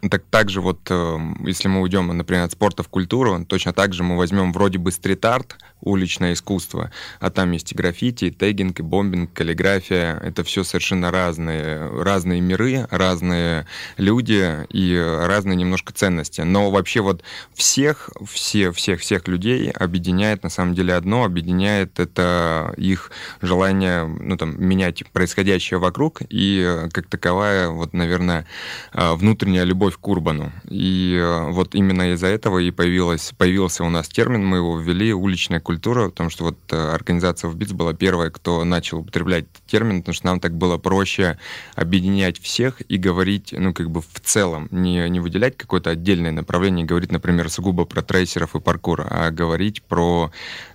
так, 0.10 0.24
также 0.30 0.62
вот, 0.62 0.80
э, 0.90 1.18
если 1.46 1.68
мы 1.68 1.82
уйдем, 1.82 2.08
например, 2.08 2.44
от 2.44 2.52
спорта 2.52 2.84
в 2.84 2.90
культуру, 2.90 3.44
точно 3.46 3.74
так 3.74 3.94
же 3.94 4.04
мы 4.04 4.18
возьмем 4.18 4.52
вроде 4.52 4.78
бы 4.78 4.92
стрит-арт, 4.92 5.58
уличное 5.82 6.34
искусство, 6.34 6.92
а 7.20 7.30
там 7.30 7.52
есть 7.52 7.72
и 7.72 7.76
граффити, 7.76 8.26
и 8.26 8.32
тегинг, 8.32 8.80
и 8.80 8.84
бомбинг, 8.84 9.34
каллиграфия. 9.34 10.18
Это 10.18 10.44
все 10.44 10.64
совершенно 10.64 11.12
разные, 11.12 11.88
разные 12.04 12.42
миры, 12.42 12.88
разные 12.92 13.66
люди 13.98 14.66
и 14.70 14.96
разные 14.96 15.56
немножко 15.56 15.94
ценности. 15.94 16.42
Но 16.42 16.70
вообще 16.70 17.02
вот 17.02 17.24
всех, 17.54 18.10
все, 18.30 18.72
всех, 18.72 19.02
всех 19.02 19.28
людей 19.28 19.72
объединяет 19.72 20.44
на 20.44 20.50
самом 20.50 20.76
деле 20.76 20.94
одно, 20.94 21.24
объединяет 21.24 22.00
это 22.00 22.74
их 22.78 23.12
желание, 23.42 24.06
ну 24.06 24.38
там, 24.38 24.64
менять 24.64 25.04
происходящее 25.12 25.80
вокруг 25.80 26.22
и 26.30 26.88
как 26.92 27.08
таковая, 27.08 27.70
вот, 27.70 27.94
наверное, 27.94 28.46
э, 28.94 29.14
внутренняя 29.14 29.61
меня 29.62 29.66
любовь 29.66 29.98
к 29.98 30.08
урбану. 30.08 30.52
И 30.70 31.16
э, 31.16 31.52
вот 31.52 31.76
именно 31.76 32.14
из-за 32.14 32.28
этого 32.28 32.60
и 32.60 32.72
появилась, 32.72 33.32
появился 33.38 33.84
у 33.84 33.90
нас 33.90 34.08
термин, 34.08 34.46
мы 34.46 34.58
его 34.58 34.80
ввели, 34.80 35.14
уличная 35.14 35.60
культура, 35.60 36.10
потому 36.10 36.30
что 36.30 36.46
вот 36.46 36.58
э, 36.72 36.76
организация 36.76 37.50
в 37.50 37.56
БИЦ 37.56 37.72
была 37.74 37.94
первая, 37.94 38.30
кто 38.32 38.64
начал 38.64 39.00
употреблять 39.00 39.46
термин, 39.68 40.02
потому 40.02 40.14
что 40.14 40.26
нам 40.26 40.40
так 40.40 40.56
было 40.56 40.78
проще 40.78 41.38
объединять 41.76 42.40
всех 42.40 42.82
и 42.82 42.98
говорить, 42.98 43.54
ну, 43.58 43.74
как 43.74 43.90
бы 43.90 44.02
в 44.02 44.20
целом, 44.24 44.68
не, 44.72 45.08
не 45.10 45.20
выделять 45.20 45.58
какое-то 45.58 45.92
отдельное 45.92 46.32
направление, 46.32 46.86
говорить, 46.86 47.12
например, 47.12 47.50
сугубо 47.50 47.86
про 47.86 48.02
трейсеров 48.02 48.56
и 48.56 48.60
паркур, 48.60 49.06
а 49.10 49.30
говорить 49.32 49.84
про 49.84 50.32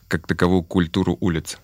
как 0.08 0.26
таковую 0.26 0.62
культуру 0.62 1.16
улиц. 1.20 1.58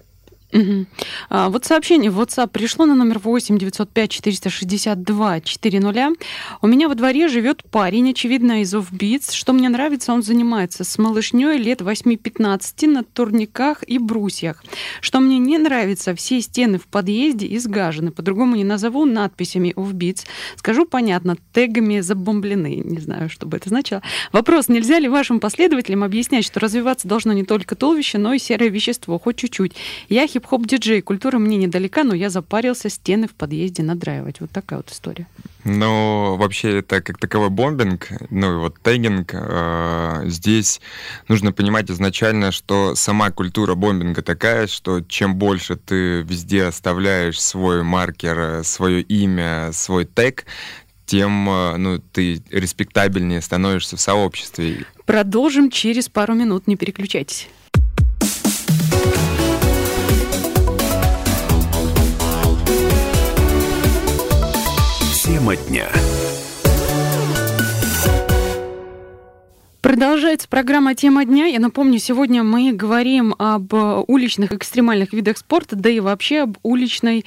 Угу. 0.52 0.86
А, 1.30 1.48
вот 1.48 1.64
сообщение 1.64 2.10
в 2.10 2.20
WhatsApp 2.20 2.48
пришло 2.48 2.84
на 2.84 2.94
номер 2.94 3.18
8 3.18 3.56
905 3.56 4.10
462 4.10 5.40
400. 5.40 6.12
У 6.60 6.66
меня 6.66 6.88
во 6.88 6.94
дворе 6.94 7.28
живет 7.28 7.62
парень, 7.70 8.10
очевидно, 8.10 8.60
из 8.60 8.74
Офбитс. 8.74 9.32
Что 9.32 9.54
мне 9.54 9.68
нравится, 9.68 10.12
он 10.12 10.22
занимается 10.22 10.84
с 10.84 10.98
малышней 10.98 11.56
лет 11.56 11.80
8-15 11.80 12.86
на 12.86 13.02
турниках 13.02 13.82
и 13.86 13.98
брусьях. 13.98 14.62
Что 15.00 15.20
мне 15.20 15.38
не 15.38 15.56
нравится, 15.56 16.14
все 16.14 16.40
стены 16.42 16.78
в 16.78 16.86
подъезде 16.86 17.54
изгажены. 17.56 18.10
По-другому 18.10 18.56
не 18.56 18.64
назову 18.64 19.06
надписями 19.06 19.72
Офбитс. 19.74 20.24
Скажу 20.56 20.84
понятно, 20.84 21.36
тегами 21.52 22.00
забомблены. 22.00 22.82
Не 22.84 22.98
знаю, 22.98 23.30
что 23.30 23.46
бы 23.46 23.56
это 23.56 23.70
значило. 23.70 24.02
Вопрос, 24.32 24.68
нельзя 24.68 24.98
ли 24.98 25.08
вашим 25.08 25.40
последователям 25.40 26.04
объяснять, 26.04 26.44
что 26.44 26.60
развиваться 26.60 27.08
должно 27.08 27.32
не 27.32 27.44
только 27.44 27.74
туловище, 27.74 28.18
но 28.18 28.34
и 28.34 28.38
серое 28.38 28.68
вещество, 28.68 29.18
хоть 29.18 29.36
чуть-чуть. 29.36 29.72
Я 30.10 30.26
хип-хоп 30.42 30.66
диджей. 30.66 31.00
Культура 31.02 31.38
мне 31.38 31.56
недалека, 31.56 32.04
но 32.04 32.14
я 32.14 32.30
запарился 32.30 32.88
стены 32.88 33.28
в 33.28 33.34
подъезде 33.34 33.82
надраивать. 33.82 34.40
Вот 34.40 34.50
такая 34.50 34.78
вот 34.78 34.90
история. 34.90 35.26
Ну, 35.64 36.36
вообще 36.36 36.78
это 36.78 37.00
как 37.00 37.18
таковой 37.18 37.50
бомбинг, 37.50 38.08
ну 38.30 38.54
и 38.54 38.56
вот 38.56 38.80
тегинг. 38.82 39.30
Э, 39.32 40.22
здесь 40.24 40.80
нужно 41.28 41.52
понимать 41.52 41.90
изначально, 41.90 42.50
что 42.50 42.94
сама 42.96 43.30
культура 43.30 43.74
бомбинга 43.74 44.22
такая, 44.22 44.66
что 44.66 45.00
чем 45.00 45.36
больше 45.36 45.76
ты 45.76 46.22
везде 46.22 46.64
оставляешь 46.64 47.40
свой 47.40 47.84
маркер, 47.84 48.64
свое 48.64 49.02
имя, 49.02 49.70
свой 49.72 50.04
тег, 50.04 50.44
тем 51.06 51.48
э, 51.48 51.76
ну, 51.76 51.98
ты 51.98 52.42
респектабельнее 52.50 53.40
становишься 53.40 53.96
в 53.96 54.00
сообществе. 54.00 54.84
Продолжим 55.06 55.70
через 55.70 56.08
пару 56.08 56.34
минут, 56.34 56.66
не 56.66 56.76
переключайтесь. 56.76 57.48
Тема 65.42 65.56
дня. 65.56 65.88
Продолжается 69.80 70.46
программа 70.48 70.94
«Тема 70.94 71.24
дня». 71.24 71.46
Я 71.46 71.58
напомню, 71.58 71.98
сегодня 71.98 72.44
мы 72.44 72.72
говорим 72.72 73.34
об 73.36 73.74
уличных 74.06 74.52
экстремальных 74.52 75.12
видах 75.12 75.38
спорта, 75.38 75.74
да 75.74 75.90
и 75.90 75.98
вообще 75.98 76.42
об 76.42 76.58
уличной 76.62 77.24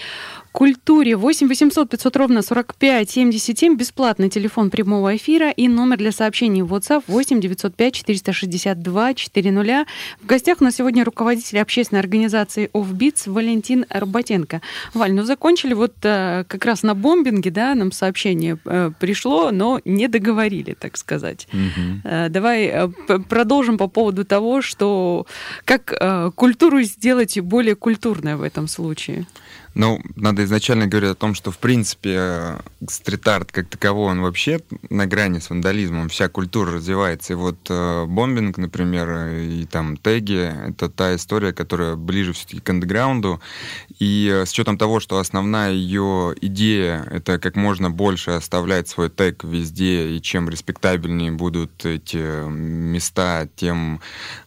культуре. 0.56 1.18
8 1.18 1.48
800 1.50 1.90
500 1.90 2.16
ровно 2.16 2.42
45 2.42 3.10
77. 3.10 3.76
Бесплатный 3.76 4.30
телефон 4.30 4.70
прямого 4.70 5.18
эфира 5.18 5.52
и 5.52 5.68
номер 5.68 5.98
для 5.98 6.14
сообщений 6.14 6.62
в 6.62 6.74
WhatsApp 6.74 7.04
8 7.08 7.42
905 7.42 7.94
462 7.94 9.14
400. 9.14 9.86
В 10.22 10.26
гостях 10.26 10.62
у 10.62 10.64
нас 10.64 10.76
сегодня 10.76 11.04
руководитель 11.04 11.60
общественной 11.60 12.00
организации 12.00 12.70
Offbeats 12.74 13.30
Валентин 13.30 13.86
Арбатенко. 13.90 14.62
Валь, 14.94 15.12
ну 15.12 15.24
закончили 15.24 15.74
вот 15.74 15.94
э, 16.04 16.46
как 16.48 16.64
раз 16.64 16.84
на 16.84 16.96
бомбинге, 16.96 17.52
да, 17.52 17.76
нам 17.76 17.92
сообщение 17.92 18.58
э, 18.64 18.92
пришло, 18.98 19.52
но 19.52 19.82
не 19.84 20.08
договорили, 20.08 20.74
так 20.80 20.96
сказать. 20.96 21.50
Угу. 21.52 22.02
Э, 22.06 22.30
давай 22.30 22.68
э, 22.68 22.88
продолжим 23.28 23.78
по 23.78 23.88
поводу 23.88 24.24
того, 24.24 24.62
что 24.62 25.28
как 25.66 25.94
э, 26.00 26.32
культуру 26.34 26.82
сделать 26.84 27.38
более 27.42 27.76
культурной 27.76 28.38
в 28.38 28.42
этом 28.42 28.70
случае. 28.70 29.26
Ну, 29.76 30.00
надо 30.16 30.46
изначально 30.46 30.88
говорить 30.88 31.12
о 31.12 31.16
том, 31.16 31.36
что, 31.36 31.52
в 31.52 31.58
принципе, 31.58 32.56
стрит-арт 32.88 33.52
как 33.52 33.68
таковой, 33.68 34.12
он 34.12 34.22
вообще 34.22 34.62
на 34.90 35.06
грани 35.06 35.40
с 35.40 35.50
вандализмом. 35.50 36.08
Вся 36.08 36.30
культура 36.30 36.72
развивается. 36.72 37.34
И 37.34 37.36
вот 37.36 37.58
э, 37.70 38.06
бомбинг, 38.06 38.58
например, 38.58 39.34
и 39.34 39.66
там 39.66 39.98
теги— 39.98 40.50
это 40.70 40.88
та 40.88 41.16
история, 41.16 41.52
которая 41.52 41.98
ближе 41.98 42.32
все-таки 42.32 42.62
к 42.62 42.70
андеграунду. 42.70 43.42
И 44.00 44.32
э, 44.34 44.46
с 44.46 44.54
учетом 44.54 44.78
того, 44.78 45.02
что 45.02 45.20
основная 45.20 45.74
ее 45.74 46.34
идея— 46.40 47.06
это 47.12 47.38
как 47.38 47.58
можно 47.58 47.92
больше 47.92 48.32
оставлять 48.32 48.88
свой 48.88 49.10
тег 49.10 49.44
везде, 49.44 50.16
и 50.16 50.22
чем 50.22 50.50
респектабельнее 50.50 51.34
будут 51.34 51.86
эти 51.86 52.48
места, 52.48 53.50
тем, 53.58 54.00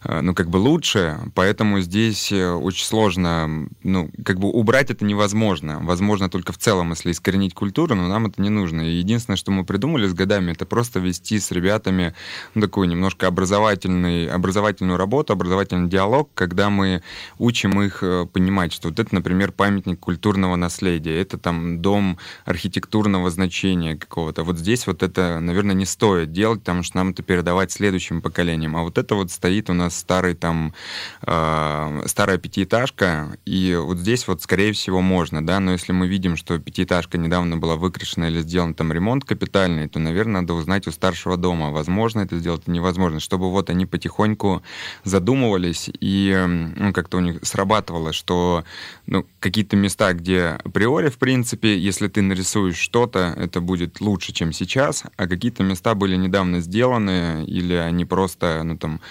э, 0.03 0.21
ну, 0.21 0.33
как 0.33 0.49
бы 0.49 0.57
лучше. 0.57 1.19
Поэтому 1.35 1.81
здесь 1.81 2.31
э, 2.31 2.49
очень 2.49 2.85
сложно, 2.85 3.67
ну, 3.83 4.09
как 4.25 4.39
бы 4.39 4.49
убрать 4.49 4.89
это 4.89 5.05
не 5.05 5.18
невозможно. 5.19 5.79
Возможно 5.81 6.29
только 6.29 6.53
в 6.53 6.57
целом, 6.57 6.91
если 6.91 7.11
искоренить 7.11 7.53
культуру, 7.53 7.93
но 7.93 8.07
нам 8.07 8.27
это 8.27 8.41
не 8.41 8.49
нужно. 8.49 8.81
И 8.81 8.99
единственное, 8.99 9.35
что 9.35 9.51
мы 9.51 9.65
придумали 9.65 10.07
с 10.07 10.13
годами, 10.13 10.53
это 10.53 10.65
просто 10.65 10.99
вести 10.99 11.39
с 11.39 11.51
ребятами 11.51 12.13
ну, 12.55 12.61
такую 12.61 12.87
немножко 12.87 13.27
образовательный, 13.27 14.29
образовательную 14.29 14.97
работу, 14.97 15.33
образовательный 15.33 15.89
диалог, 15.89 16.29
когда 16.33 16.69
мы 16.69 17.03
учим 17.37 17.81
их 17.81 18.01
э, 18.01 18.27
понимать, 18.31 18.71
что 18.71 18.89
вот 18.89 18.99
это, 18.99 19.13
например, 19.13 19.51
памятник 19.51 19.99
культурного 19.99 20.55
наследия, 20.55 21.19
это 21.19 21.37
там 21.37 21.81
дом 21.81 22.17
архитектурного 22.45 23.29
значения 23.29 23.97
какого-то. 23.97 24.43
Вот 24.43 24.57
здесь 24.57 24.87
вот 24.87 25.03
это, 25.03 25.39
наверное, 25.41 25.75
не 25.75 25.85
стоит 25.85 26.31
делать, 26.31 26.59
потому 26.59 26.83
что 26.83 26.97
нам 26.97 27.09
это 27.09 27.23
передавать 27.23 27.71
следующим 27.71 28.21
поколениям. 28.21 28.77
А 28.77 28.83
вот 28.83 28.97
это 28.97 29.15
вот 29.15 29.31
стоит 29.31 29.69
у 29.69 29.73
нас 29.73 29.97
старый 29.97 30.35
там, 30.35 30.73
э, 31.23 32.03
старая 32.05 32.37
пятиэтажка, 32.37 33.37
и 33.45 33.77
вот 33.79 33.97
здесь 33.97 34.25
вот, 34.27 34.41
скорее 34.41 34.71
всего, 34.71 35.01
можно, 35.09 35.45
да, 35.45 35.59
но 35.59 35.71
если 35.71 35.91
мы 35.91 36.07
видим, 36.07 36.37
что 36.37 36.59
пятиэтажка 36.59 37.17
недавно 37.17 37.57
была 37.57 37.75
выкрашена 37.75 38.29
или 38.29 38.41
сделан 38.41 38.75
там 38.75 38.93
ремонт 38.93 39.25
капитальный, 39.25 39.89
то, 39.89 39.99
наверное, 39.99 40.41
надо 40.41 40.53
узнать 40.53 40.87
у 40.87 40.91
старшего 40.91 41.35
дома, 41.35 41.71
возможно 41.71 42.19
это 42.21 42.37
сделать 42.37 42.67
или 42.67 42.75
невозможно, 42.75 43.19
чтобы 43.19 43.49
вот 43.49 43.71
они 43.71 43.87
потихоньку 43.87 44.61
задумывались 45.03 45.89
и 45.99 46.45
ну, 46.77 46.93
как-то 46.93 47.17
у 47.17 47.21
них 47.21 47.39
срабатывало, 47.41 48.13
что 48.13 48.63
ну, 49.07 49.25
какие-то 49.39 49.75
места, 49.75 50.13
где 50.13 50.59
априори, 50.63 51.09
в 51.09 51.17
принципе, 51.17 51.77
если 51.77 52.07
ты 52.07 52.21
нарисуешь 52.21 52.77
что-то, 52.77 53.33
это 53.35 53.61
будет 53.61 54.01
лучше, 54.01 54.31
чем 54.31 54.53
сейчас, 54.53 55.03
а 55.17 55.27
какие-то 55.27 55.63
места 55.63 55.95
были 55.95 56.15
недавно 56.17 56.59
сделаны 56.59 57.45
или 57.47 57.73
они 57.73 58.05
просто, 58.05 58.61
ну, 58.63 58.77
там, 58.77 59.01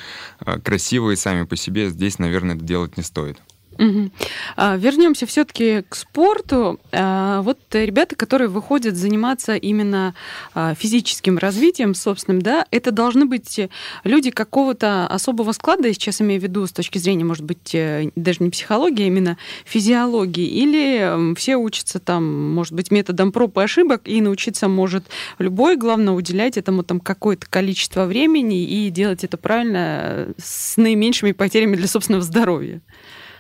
э, 0.47 0.61
красивые 0.61 1.17
сами 1.17 1.43
по 1.45 1.57
себе, 1.57 1.91
здесь, 1.91 2.21
наверное, 2.21 2.55
это 2.55 2.65
делать 2.65 2.97
не 2.97 3.03
стоит. 3.03 3.39
Угу. 3.79 4.11
А, 4.57 4.77
вернемся 4.77 5.25
все-таки 5.27 5.85
к 5.89 5.95
спорту. 5.95 6.81
А, 6.91 7.43
вот 7.43 7.59
ребята, 7.73 8.17
которые 8.17 8.49
выходят 8.49 8.97
заниматься 8.97 9.55
именно 9.55 10.15
а, 10.53 10.75
физическим 10.75 11.39
развитием 11.39 11.95
собственным, 11.95 12.43
да, 12.43 12.67
это 12.73 12.91
должны 12.91 13.25
быть 13.27 13.61
люди 14.03 14.31
какого-то 14.31 15.07
особого 15.07 15.53
склада, 15.53 15.87
я 15.87 15.95
сейчас 15.95 16.21
имею 16.21 16.41
в 16.41 16.45
виду 16.45 16.67
с 16.67 16.73
точки 16.73 16.99
зрения, 16.99 17.25
может 17.25 17.45
быть, 17.45 17.73
э, 17.75 18.11
даже 18.17 18.39
не 18.41 18.51
психологии, 18.51 19.05
а 19.05 19.07
именно 19.07 19.39
физиологии, 19.65 20.47
или 20.47 21.35
все 21.37 21.57
учатся 21.57 22.01
там, 22.01 22.53
может 22.55 22.73
быть, 22.73 22.91
методом 22.91 23.31
проб 23.31 23.57
и 23.59 23.63
ошибок, 23.63 24.03
и 24.07 24.21
научиться 24.21 24.69
может 24.69 25.05
любой, 25.39 25.77
главное 25.77 26.15
уделять 26.15 26.57
этому 26.57 26.83
там 26.83 26.99
какое-то 26.99 27.47
количество 27.49 28.07
времени 28.07 28.65
и 28.65 28.91
делать 28.91 29.23
это 29.23 29.37
правильно 29.37 30.29
с 30.37 30.77
наименьшими 30.77 31.33
потерями 31.33 31.77
для 31.77 31.87
собственного 31.87 32.25
здоровья 32.25 32.81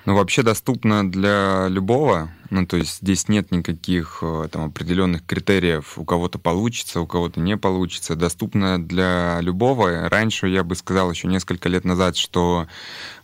ну, 0.08 0.14
вообще 0.14 0.42
доступно 0.42 1.06
для 1.10 1.68
любого. 1.68 2.30
Ну, 2.50 2.66
то 2.66 2.78
есть 2.78 3.00
здесь 3.02 3.28
нет 3.28 3.50
никаких 3.50 4.20
э, 4.22 4.48
там 4.50 4.64
определенных 4.64 5.26
критериев. 5.26 5.98
У 5.98 6.04
кого-то 6.04 6.38
получится, 6.38 7.00
у 7.00 7.06
кого-то 7.06 7.40
не 7.40 7.58
получится. 7.58 8.16
Доступно 8.16 8.82
для 8.82 9.38
любого. 9.42 10.08
Раньше 10.08 10.48
я 10.48 10.64
бы 10.64 10.74
сказал 10.74 11.10
еще 11.10 11.28
несколько 11.28 11.68
лет 11.68 11.84
назад, 11.84 12.16
что 12.16 12.66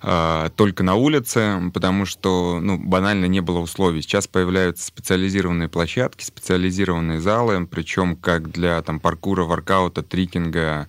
э, 0.03 0.51
только 0.57 0.83
на 0.83 0.97
улице, 0.97 1.71
потому 1.73 2.05
что 2.05 2.59
ну, 2.61 2.79
банально 2.79 3.25
не 3.25 3.41
было 3.41 3.61
условий. 3.61 4.03
Сейчас 4.03 4.27
появляются 4.27 4.87
специализированные 4.87 5.71
площадки, 5.71 6.23
специализированные 6.23 7.21
залы, 7.21 7.67
причем 7.67 8.17
как 8.17 8.51
для 8.51 8.83
там, 8.83 9.01
паркура, 9.01 9.45
воркаута, 9.45 10.03
трикинга, 10.03 10.87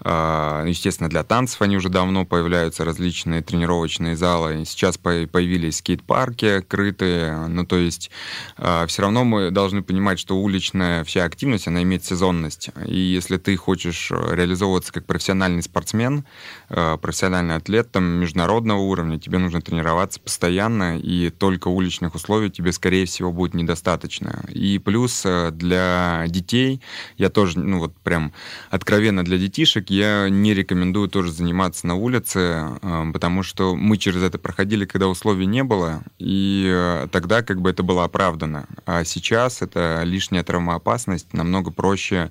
э, 0.00 0.64
естественно, 0.68 1.08
для 1.08 1.24
танцев 1.24 1.62
они 1.62 1.78
уже 1.78 1.88
давно 1.88 2.26
появляются, 2.26 2.84
различные 2.84 3.40
тренировочные 3.40 4.14
залы. 4.14 4.64
Сейчас 4.66 4.98
появились 4.98 5.78
скейт-парки 5.78 6.60
крытые, 6.68 7.46
ну, 7.46 7.64
то 7.64 7.77
есть 7.78 8.10
э, 8.56 8.86
все 8.86 9.02
равно 9.02 9.24
мы 9.24 9.50
должны 9.50 9.82
понимать, 9.82 10.18
что 10.18 10.36
уличная 10.36 11.04
вся 11.04 11.24
активность, 11.24 11.68
она 11.68 11.82
имеет 11.82 12.04
сезонность. 12.04 12.70
И 12.86 12.98
если 12.98 13.36
ты 13.36 13.56
хочешь 13.56 14.10
реализовываться 14.10 14.92
как 14.92 15.06
профессиональный 15.06 15.62
спортсмен, 15.62 16.24
э, 16.68 16.96
профессиональный 17.00 17.56
атлет 17.56 17.90
там, 17.90 18.04
международного 18.04 18.80
уровня, 18.80 19.18
тебе 19.18 19.38
нужно 19.38 19.60
тренироваться 19.60 20.20
постоянно, 20.20 20.98
и 20.98 21.30
только 21.30 21.68
уличных 21.68 22.14
условий 22.14 22.50
тебе, 22.50 22.72
скорее 22.72 23.06
всего, 23.06 23.32
будет 23.32 23.54
недостаточно. 23.54 24.44
И 24.48 24.78
плюс 24.78 25.22
э, 25.24 25.50
для 25.52 26.24
детей, 26.28 26.80
я 27.16 27.28
тоже, 27.28 27.58
ну 27.58 27.78
вот 27.78 27.94
прям 27.96 28.32
откровенно 28.70 29.24
для 29.24 29.38
детишек, 29.38 29.90
я 29.90 30.28
не 30.28 30.54
рекомендую 30.54 31.08
тоже 31.08 31.32
заниматься 31.32 31.86
на 31.86 31.94
улице, 31.94 32.78
э, 32.82 33.10
потому 33.12 33.42
что 33.42 33.74
мы 33.74 33.96
через 33.96 34.22
это 34.22 34.38
проходили, 34.38 34.84
когда 34.84 35.08
условий 35.08 35.46
не 35.46 35.64
было, 35.64 36.02
и 36.18 36.66
э, 36.68 37.08
тогда 37.10 37.42
как 37.42 37.60
бы 37.60 37.67
это 37.68 37.82
было 37.82 38.04
оправдано. 38.04 38.66
А 38.86 39.04
сейчас 39.04 39.62
это 39.62 40.02
лишняя 40.04 40.42
травмоопасность, 40.42 41.32
намного 41.32 41.70
проще 41.70 42.30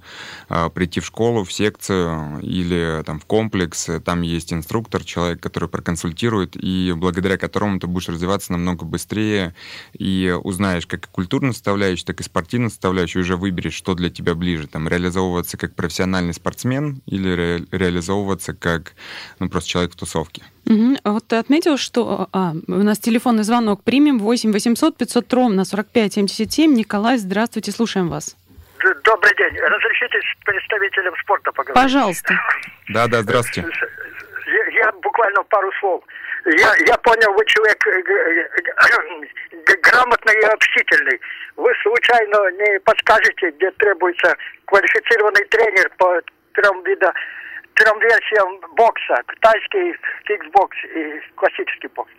э, 0.49 0.69
прийти 0.69 0.99
в 0.99 1.05
школу, 1.05 1.43
в 1.43 1.51
секцию 1.51 2.39
или 2.41 3.03
там 3.05 3.19
в 3.19 3.25
комплекс, 3.25 3.89
там 4.03 4.21
есть 4.21 4.53
инструктор, 4.53 5.03
человек, 5.03 5.41
который 5.41 5.69
проконсультирует, 5.69 6.55
и 6.55 6.93
благодаря 6.95 7.37
которому 7.37 7.79
ты 7.79 7.87
будешь 7.87 8.09
развиваться 8.09 8.51
намного 8.51 8.85
быстрее 8.85 9.55
и 9.97 10.35
узнаешь 10.43 10.87
как 10.87 11.05
и 11.05 11.09
культурную 11.11 11.53
составляющую, 11.53 12.05
так 12.05 12.19
и 12.19 12.23
спортивную 12.23 12.69
составляющую, 12.69 13.23
уже 13.23 13.37
выберешь, 13.37 13.73
что 13.73 13.93
для 13.93 14.09
тебя 14.09 14.35
ближе, 14.35 14.67
там 14.67 14.87
реализовываться 14.87 15.57
как 15.57 15.75
профессиональный 15.75 16.33
спортсмен 16.33 17.01
или 17.05 17.29
ре 17.29 17.65
реализовываться 17.71 18.53
как 18.53 18.93
ну, 19.39 19.49
просто 19.49 19.69
человек 19.69 19.93
в 19.93 19.95
тусовке. 19.95 20.43
Угу. 20.67 20.97
А 21.03 21.11
вот 21.11 21.27
ты 21.27 21.37
отметил, 21.37 21.77
что 21.77 22.27
а, 22.33 22.51
у 22.67 22.83
нас 22.83 22.99
телефонный 22.99 23.43
звонок 23.43 23.83
примем 23.83 24.19
8 24.19 24.51
800 24.51 24.97
500 24.97 25.33
ровно 25.33 25.63
45 25.63 26.13
77. 26.13 26.73
Николай, 26.73 27.17
здравствуйте, 27.17 27.71
слушаем 27.71 28.09
вас. 28.09 28.35
Добрый 29.03 29.33
день. 29.37 29.59
Разрешите 29.59 30.19
с 30.19 30.45
представителем 30.45 31.13
спорта 31.21 31.51
поговорить? 31.51 31.81
Пожалуйста. 31.81 32.33
Да, 32.89 33.07
да, 33.07 33.21
здравствуйте. 33.21 33.69
Я, 34.47 34.85
я 34.85 34.91
буквально 34.91 35.43
пару 35.43 35.71
слов. 35.79 36.03
Я, 36.45 36.73
я 36.85 36.97
понял, 36.97 37.33
вы 37.33 37.45
человек 37.45 37.87
э, 37.87 38.03
грамотный 39.81 40.33
и 40.33 40.45
общительный. 40.45 41.19
Вы 41.55 41.71
случайно 41.81 42.51
не 42.51 42.79
подскажете, 42.81 43.51
где 43.51 43.71
требуется 43.71 44.35
квалифицированный 44.65 45.45
тренер 45.45 45.89
по 45.97 46.21
трем 46.53 46.83
видам 46.83 47.13
трем 47.77 47.99
версиям 47.99 48.59
бокса. 48.75 49.23
Тайский 49.41 49.95
кикбокс 50.25 50.77
и 50.95 51.21
классический 51.35 51.87
бокс. 51.87 52.11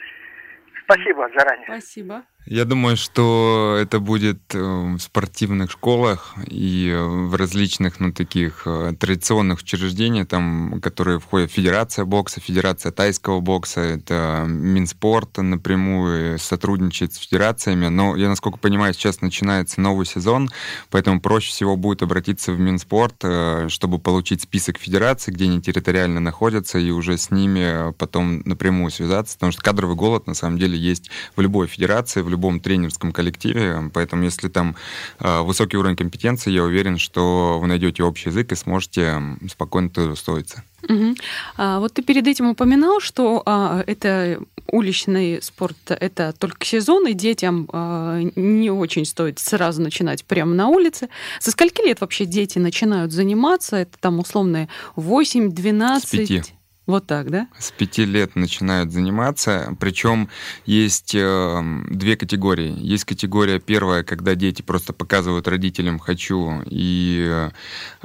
Спасибо 0.84 1.28
заранее. 1.36 1.66
Спасибо. 1.66 2.24
Я 2.50 2.64
думаю, 2.64 2.96
что 2.96 3.76
это 3.78 4.00
будет 4.00 4.54
э, 4.54 4.58
в 4.58 4.98
спортивных 5.00 5.70
школах 5.70 6.34
и 6.46 6.96
в 6.98 7.34
различных, 7.34 8.00
ну, 8.00 8.10
таких 8.10 8.62
э, 8.64 8.94
традиционных 8.98 9.58
учреждениях, 9.58 10.28
там, 10.28 10.80
которые 10.80 11.20
входят 11.20 11.50
в 11.50 11.54
Федерация 11.54 12.06
бокса, 12.06 12.40
Федерация 12.40 12.90
тайского 12.90 13.40
бокса, 13.40 13.82
это 13.82 14.46
Минспорт 14.48 15.36
напрямую 15.36 16.38
сотрудничает 16.38 17.12
с 17.12 17.18
федерациями, 17.18 17.88
но 17.88 18.16
я, 18.16 18.30
насколько 18.30 18.56
понимаю, 18.56 18.94
сейчас 18.94 19.20
начинается 19.20 19.82
новый 19.82 20.06
сезон, 20.06 20.48
поэтому 20.88 21.20
проще 21.20 21.50
всего 21.50 21.76
будет 21.76 22.02
обратиться 22.02 22.52
в 22.52 22.58
Минспорт, 22.58 23.16
э, 23.24 23.66
чтобы 23.68 23.98
получить 23.98 24.40
список 24.40 24.78
федераций, 24.78 25.34
где 25.34 25.44
они 25.44 25.60
территориально 25.60 26.20
находятся, 26.20 26.78
и 26.78 26.90
уже 26.92 27.18
с 27.18 27.30
ними 27.30 27.92
потом 27.98 28.40
напрямую 28.46 28.90
связаться, 28.90 29.34
потому 29.34 29.52
что 29.52 29.60
кадровый 29.60 29.96
голод, 29.96 30.26
на 30.26 30.32
самом 30.32 30.58
деле, 30.58 30.78
есть 30.78 31.10
в 31.36 31.42
любой 31.42 31.66
федерации, 31.66 32.22
в 32.22 32.30
любой 32.30 32.37
любом 32.38 32.60
тренерском 32.60 33.12
коллективе, 33.12 33.90
поэтому 33.92 34.22
если 34.22 34.48
там 34.48 34.76
э, 35.18 35.40
высокий 35.42 35.76
уровень 35.76 35.96
компетенции, 35.96 36.52
я 36.52 36.62
уверен, 36.62 36.98
что 36.98 37.58
вы 37.60 37.66
найдете 37.66 38.04
общий 38.04 38.28
язык 38.28 38.52
и 38.52 38.54
сможете 38.54 39.20
спокойно 39.50 39.90
трудоустроиться. 39.90 40.62
Угу. 40.88 41.16
А, 41.56 41.80
вот 41.80 41.94
ты 41.94 42.02
перед 42.02 42.28
этим 42.28 42.50
упоминал, 42.50 43.00
что 43.00 43.42
а, 43.44 43.82
это 43.86 44.38
уличный 44.70 45.42
спорт, 45.42 45.76
это 45.88 46.32
только 46.38 46.64
сезон, 46.64 47.08
и 47.08 47.14
детям 47.14 47.68
а, 47.72 48.20
не 48.36 48.70
очень 48.70 49.04
стоит 49.04 49.40
сразу 49.40 49.82
начинать 49.82 50.24
прямо 50.24 50.54
на 50.54 50.68
улице. 50.68 51.08
Со 51.40 51.50
скольки 51.50 51.82
лет 51.82 52.00
вообще 52.00 52.24
дети 52.24 52.60
начинают 52.60 53.12
заниматься? 53.12 53.76
Это 53.76 53.98
там 53.98 54.20
условные 54.20 54.68
8-12? 54.96 56.00
С 56.00 56.06
5. 56.06 56.54
Вот 56.88 57.06
так, 57.06 57.30
да? 57.30 57.48
С 57.58 57.70
пяти 57.70 58.06
лет 58.06 58.34
начинают 58.34 58.90
заниматься. 58.92 59.76
Причем 59.78 60.30
есть 60.64 61.14
э, 61.14 61.62
две 61.90 62.16
категории. 62.16 62.74
Есть 62.78 63.04
категория 63.04 63.60
первая, 63.60 64.02
когда 64.02 64.34
дети 64.34 64.62
просто 64.62 64.94
показывают 64.94 65.46
родителям 65.48 65.98
«хочу», 65.98 66.62
и 66.64 67.26
э, 67.30 67.50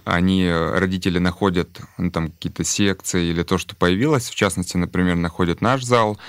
они, 0.03 0.51
родители, 0.51 1.17
находят 1.17 1.79
ну, 1.97 2.11
там 2.11 2.29
какие-то 2.29 2.65
секции 2.65 3.29
или 3.29 3.43
то, 3.43 3.57
что 3.57 3.73
появилось. 3.73 4.29
В 4.29 4.35
частности, 4.35 4.75
например, 4.75 5.15
находят 5.15 5.61
наш 5.61 5.81
зал. 5.83 6.19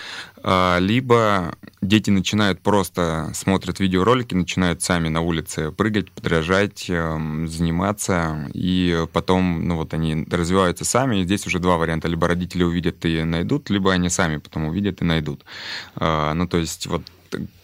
А, 0.47 0.79
либо 0.79 1.57
дети 1.81 2.11
начинают 2.11 2.61
просто 2.61 3.31
смотрят 3.33 3.81
видеоролики, 3.81 4.35
начинают 4.35 4.83
сами 4.83 5.09
на 5.09 5.23
улице 5.23 5.73
прыгать, 5.73 6.11
подражать, 6.11 6.85
эм, 6.91 7.49
заниматься, 7.49 8.51
и 8.53 9.07
потом, 9.15 9.67
ну 9.67 9.77
вот 9.77 9.95
они 9.95 10.27
развиваются 10.31 10.85
сами, 10.85 11.21
и 11.21 11.25
здесь 11.25 11.47
уже 11.47 11.61
два 11.61 11.79
варианта, 11.79 12.09
либо 12.09 12.29
родители 12.29 12.63
увидят 12.63 13.07
и 13.07 13.25
найдут, 13.25 13.71
либо 13.71 13.91
они 13.91 14.11
сами 14.11 14.37
потом 14.37 14.67
увидят 14.67 15.01
и 15.01 15.05
найдут. 15.07 15.45
А, 15.97 16.35
ну, 16.35 16.47
то 16.47 16.59
есть 16.59 16.87
вот 16.89 17.03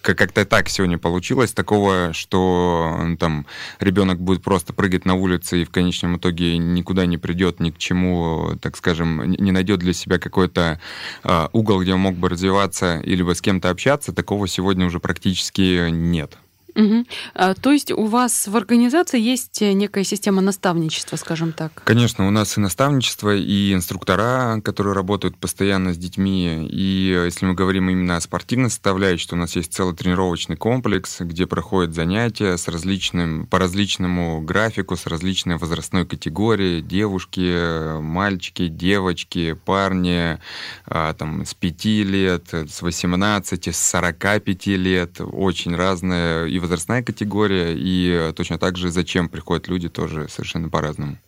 как-то 0.02 0.44
так 0.44 0.68
сегодня 0.68 0.98
получилось, 0.98 1.52
такого, 1.52 2.12
что 2.12 2.98
там 3.18 3.46
ребенок 3.78 4.20
будет 4.20 4.42
просто 4.42 4.72
прыгать 4.72 5.04
на 5.04 5.14
улице 5.14 5.62
и 5.62 5.64
в 5.64 5.70
конечном 5.70 6.16
итоге 6.16 6.58
никуда 6.58 7.06
не 7.06 7.18
придет, 7.18 7.60
ни 7.60 7.70
к 7.70 7.78
чему, 7.78 8.52
так 8.60 8.76
скажем, 8.76 9.30
не 9.32 9.52
найдет 9.52 9.80
для 9.80 9.92
себя 9.92 10.18
какой-то 10.18 10.80
э, 11.24 11.48
угол, 11.52 11.82
где 11.82 11.94
он 11.94 12.00
мог 12.00 12.16
бы 12.16 12.28
развиваться 12.28 13.00
или 13.00 13.22
с 13.34 13.40
кем-то 13.40 13.70
общаться, 13.70 14.12
такого 14.12 14.48
сегодня 14.48 14.86
уже 14.86 15.00
практически 15.00 15.88
нет. 15.90 16.38
Угу. 16.74 17.06
А, 17.34 17.54
то 17.54 17.72
есть 17.72 17.90
у 17.90 18.06
вас 18.06 18.46
в 18.46 18.56
организации 18.56 19.20
есть 19.20 19.60
некая 19.60 20.04
система 20.04 20.40
наставничества, 20.40 21.16
скажем 21.16 21.52
так? 21.52 21.82
Конечно, 21.84 22.26
у 22.26 22.30
нас 22.30 22.56
и 22.56 22.60
наставничество, 22.60 23.34
и 23.34 23.72
инструктора, 23.72 24.60
которые 24.62 24.94
работают 24.94 25.36
постоянно 25.36 25.92
с 25.92 25.96
детьми. 25.96 26.68
И 26.70 27.20
если 27.24 27.46
мы 27.46 27.54
говорим 27.54 27.90
именно 27.90 28.16
о 28.16 28.20
спортивной 28.20 28.70
составляющей, 28.70 29.28
то 29.28 29.34
у 29.34 29.38
нас 29.38 29.56
есть 29.56 29.72
целый 29.72 29.94
тренировочный 29.94 30.56
комплекс, 30.56 31.20
где 31.20 31.46
проходят 31.46 31.94
занятия 31.94 32.56
с 32.56 32.68
различным, 32.68 33.46
по 33.46 33.58
различному 33.58 34.40
графику, 34.40 34.96
с 34.96 35.06
различной 35.06 35.56
возрастной 35.56 36.06
категорией. 36.06 36.82
Девушки, 36.82 37.98
мальчики, 38.00 38.68
девочки, 38.68 39.52
парни 39.52 40.38
а, 40.86 41.14
там, 41.14 41.44
с 41.44 41.54
5 41.54 41.84
лет, 41.84 42.44
с 42.52 42.82
18, 42.82 43.68
с 43.68 43.90
45 43.90 44.66
лет. 44.66 45.20
Очень 45.20 45.74
разные 45.74 46.50
и 46.50 46.59
возрастная 46.60 47.02
категория, 47.02 47.74
и 47.76 48.32
точно 48.34 48.58
так 48.58 48.76
же 48.76 48.90
зачем 48.90 49.28
приходят 49.28 49.68
люди 49.68 49.88
тоже 49.88 50.28
совершенно 50.28 50.68
по-разному. 50.68 51.18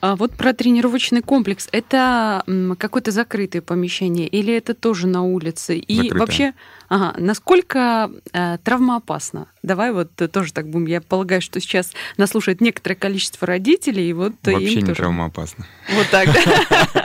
А 0.00 0.16
вот 0.16 0.32
про 0.32 0.52
тренировочный 0.52 1.22
комплекс. 1.22 1.68
Это 1.72 2.44
какое-то 2.78 3.10
закрытое 3.10 3.62
помещение 3.62 4.28
или 4.28 4.54
это 4.54 4.74
тоже 4.74 5.06
на 5.06 5.22
улице? 5.22 5.76
И 5.76 5.96
Закрытое. 5.96 6.18
вообще, 6.18 6.52
ага, 6.88 7.14
насколько 7.18 8.10
э, 8.32 8.58
травмоопасно? 8.62 9.48
Давай 9.62 9.92
вот 9.92 10.10
тоже 10.30 10.52
так 10.52 10.68
будем. 10.68 10.86
Я 10.86 11.00
полагаю, 11.00 11.40
что 11.40 11.60
сейчас 11.60 11.92
нас 12.16 12.30
слушает 12.30 12.60
некоторое 12.60 12.94
количество 12.94 13.46
родителей. 13.46 14.10
И 14.10 14.12
вот 14.12 14.34
Вообще 14.44 14.72
им 14.72 14.80
не 14.80 14.80
тоже... 14.82 14.94
травмоопасно. 14.94 15.66
Вот 15.94 16.06
так, 16.10 16.28
да? 16.32 16.92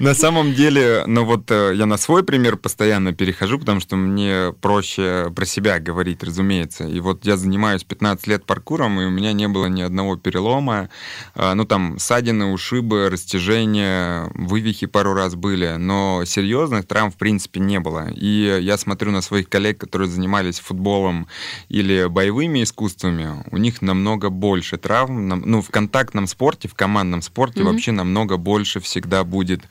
На 0.00 0.14
самом 0.14 0.54
деле, 0.54 1.04
ну 1.06 1.24
вот 1.24 1.50
э, 1.50 1.72
я 1.74 1.86
на 1.86 1.96
свой 1.96 2.24
пример 2.24 2.56
постоянно 2.56 3.12
перехожу, 3.12 3.58
потому 3.58 3.80
что 3.80 3.96
мне 3.96 4.52
проще 4.60 5.32
про 5.34 5.44
себя 5.44 5.78
говорить, 5.78 6.22
разумеется. 6.22 6.84
И 6.84 7.00
вот 7.00 7.24
я 7.24 7.36
занимаюсь 7.36 7.84
15 7.84 8.26
лет 8.26 8.44
паркуром, 8.44 9.00
и 9.00 9.04
у 9.04 9.10
меня 9.10 9.32
не 9.32 9.48
было 9.48 9.66
ни 9.66 9.82
одного 9.82 10.16
перелома. 10.16 10.88
А, 11.34 11.54
ну 11.54 11.64
там 11.64 11.98
ссадины, 11.98 12.46
ушибы, 12.46 13.10
растяжения, 13.10 14.30
вывихи 14.34 14.86
пару 14.86 15.14
раз 15.14 15.34
были, 15.34 15.76
но 15.78 16.24
серьезных 16.24 16.86
травм 16.86 17.10
в 17.10 17.16
принципе 17.16 17.60
не 17.60 17.80
было. 17.80 18.10
И 18.10 18.58
я 18.60 18.76
смотрю 18.78 19.10
на 19.10 19.22
своих 19.22 19.48
коллег, 19.48 19.78
которые 19.78 20.08
занимались 20.08 20.58
футболом 20.58 21.26
или 21.68 22.06
боевыми 22.08 22.62
искусствами, 22.62 23.44
у 23.50 23.56
них 23.56 23.82
намного 23.82 24.30
больше 24.30 24.76
травм. 24.76 25.28
Ну, 25.28 25.62
в 25.62 25.70
контактном 25.70 26.26
спорте, 26.26 26.68
в 26.68 26.74
командном 26.74 27.22
спорте 27.22 27.60
mm-hmm. 27.60 27.64
вообще 27.64 27.92
намного 27.92 28.36
больше 28.36 28.80
всегда 28.94 29.24
будет 29.24 29.62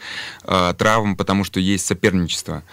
э, 0.43 0.73
травм, 0.77 1.15
потому 1.15 1.45
что 1.45 1.59
есть 1.61 1.85
соперничество. 1.85 2.63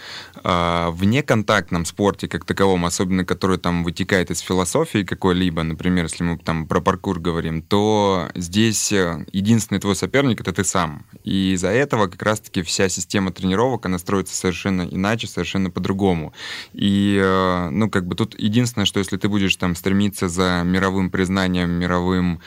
Э, 0.43 0.89
в 0.91 1.05
неконтактном 1.05 1.85
спорте, 1.85 2.27
как 2.27 2.43
таковом, 2.43 2.85
особенно 2.85 3.23
который 3.23 3.57
там 3.57 3.83
вытекает 3.85 4.31
из 4.31 4.39
философии 4.39 5.03
какой-либо, 5.03 5.63
например, 5.63 6.05
если 6.05 6.23
мы 6.23 6.37
там 6.37 6.67
про 6.67 6.81
паркур 6.81 7.19
говорим, 7.19 7.61
то 7.61 8.29
здесь 8.35 8.91
э, 8.91 9.25
единственный 9.31 9.79
твой 9.79 9.95
соперник 9.95 10.41
это 10.41 10.51
ты 10.51 10.65
сам. 10.65 11.05
И 11.23 11.53
из-за 11.53 11.69
этого 11.69 12.07
как 12.07 12.21
раз-таки 12.21 12.63
вся 12.63 12.89
система 12.89 13.31
тренировок, 13.31 13.85
она 13.85 13.97
строится 13.97 14.35
совершенно 14.35 14.81
иначе, 14.81 15.27
совершенно 15.27 15.69
по-другому. 15.69 16.33
И, 16.73 17.17
э, 17.21 17.69
ну, 17.69 17.89
как 17.89 18.07
бы 18.07 18.15
тут 18.15 18.37
единственное, 18.37 18.85
что 18.85 18.99
если 18.99 19.15
ты 19.15 19.29
будешь 19.29 19.55
там 19.55 19.75
стремиться 19.75 20.27
за 20.27 20.63
мировым 20.65 21.09
признанием, 21.09 21.71
мировым, 21.71 22.41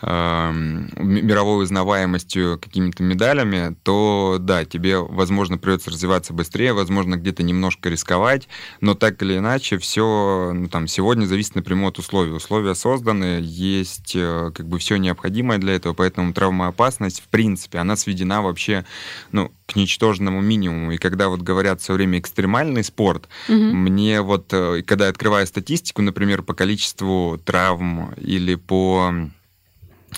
э, 0.00 0.50
мировой 0.96 1.64
узнаваемостью, 1.64 2.58
какими-то 2.58 3.02
медалями, 3.02 3.49
то 3.82 4.38
да, 4.40 4.64
тебе, 4.64 4.98
возможно, 4.98 5.58
придется 5.58 5.90
развиваться 5.90 6.32
быстрее, 6.32 6.72
возможно, 6.72 7.16
где-то 7.16 7.42
немножко 7.42 7.88
рисковать, 7.88 8.48
но 8.80 8.94
так 8.94 9.22
или 9.22 9.38
иначе 9.38 9.78
все, 9.78 10.52
ну, 10.54 10.68
там, 10.68 10.86
сегодня 10.86 11.26
зависит 11.26 11.54
напрямую 11.54 11.88
от 11.88 11.98
условий. 11.98 12.32
Условия 12.32 12.74
созданы, 12.74 13.40
есть 13.42 14.12
э, 14.14 14.50
как 14.54 14.66
бы 14.68 14.78
все 14.78 14.96
необходимое 14.96 15.58
для 15.58 15.74
этого, 15.74 15.94
поэтому 15.94 16.32
травмоопасность, 16.32 17.20
в 17.20 17.28
принципе, 17.28 17.78
она 17.78 17.96
сведена 17.96 18.42
вообще, 18.42 18.84
ну, 19.32 19.52
к 19.66 19.76
ничтожному 19.76 20.40
минимуму. 20.40 20.92
И 20.92 20.98
когда 20.98 21.28
вот 21.28 21.42
говорят 21.42 21.80
все 21.80 21.94
время 21.94 22.18
экстремальный 22.18 22.84
спорт, 22.84 23.28
угу. 23.48 23.54
мне 23.54 24.20
вот, 24.20 24.52
э, 24.52 24.82
когда 24.86 25.04
я 25.04 25.10
открываю 25.10 25.46
статистику, 25.46 26.02
например, 26.02 26.42
по 26.42 26.54
количеству 26.54 27.40
травм 27.44 28.12
или 28.16 28.54
по 28.54 29.12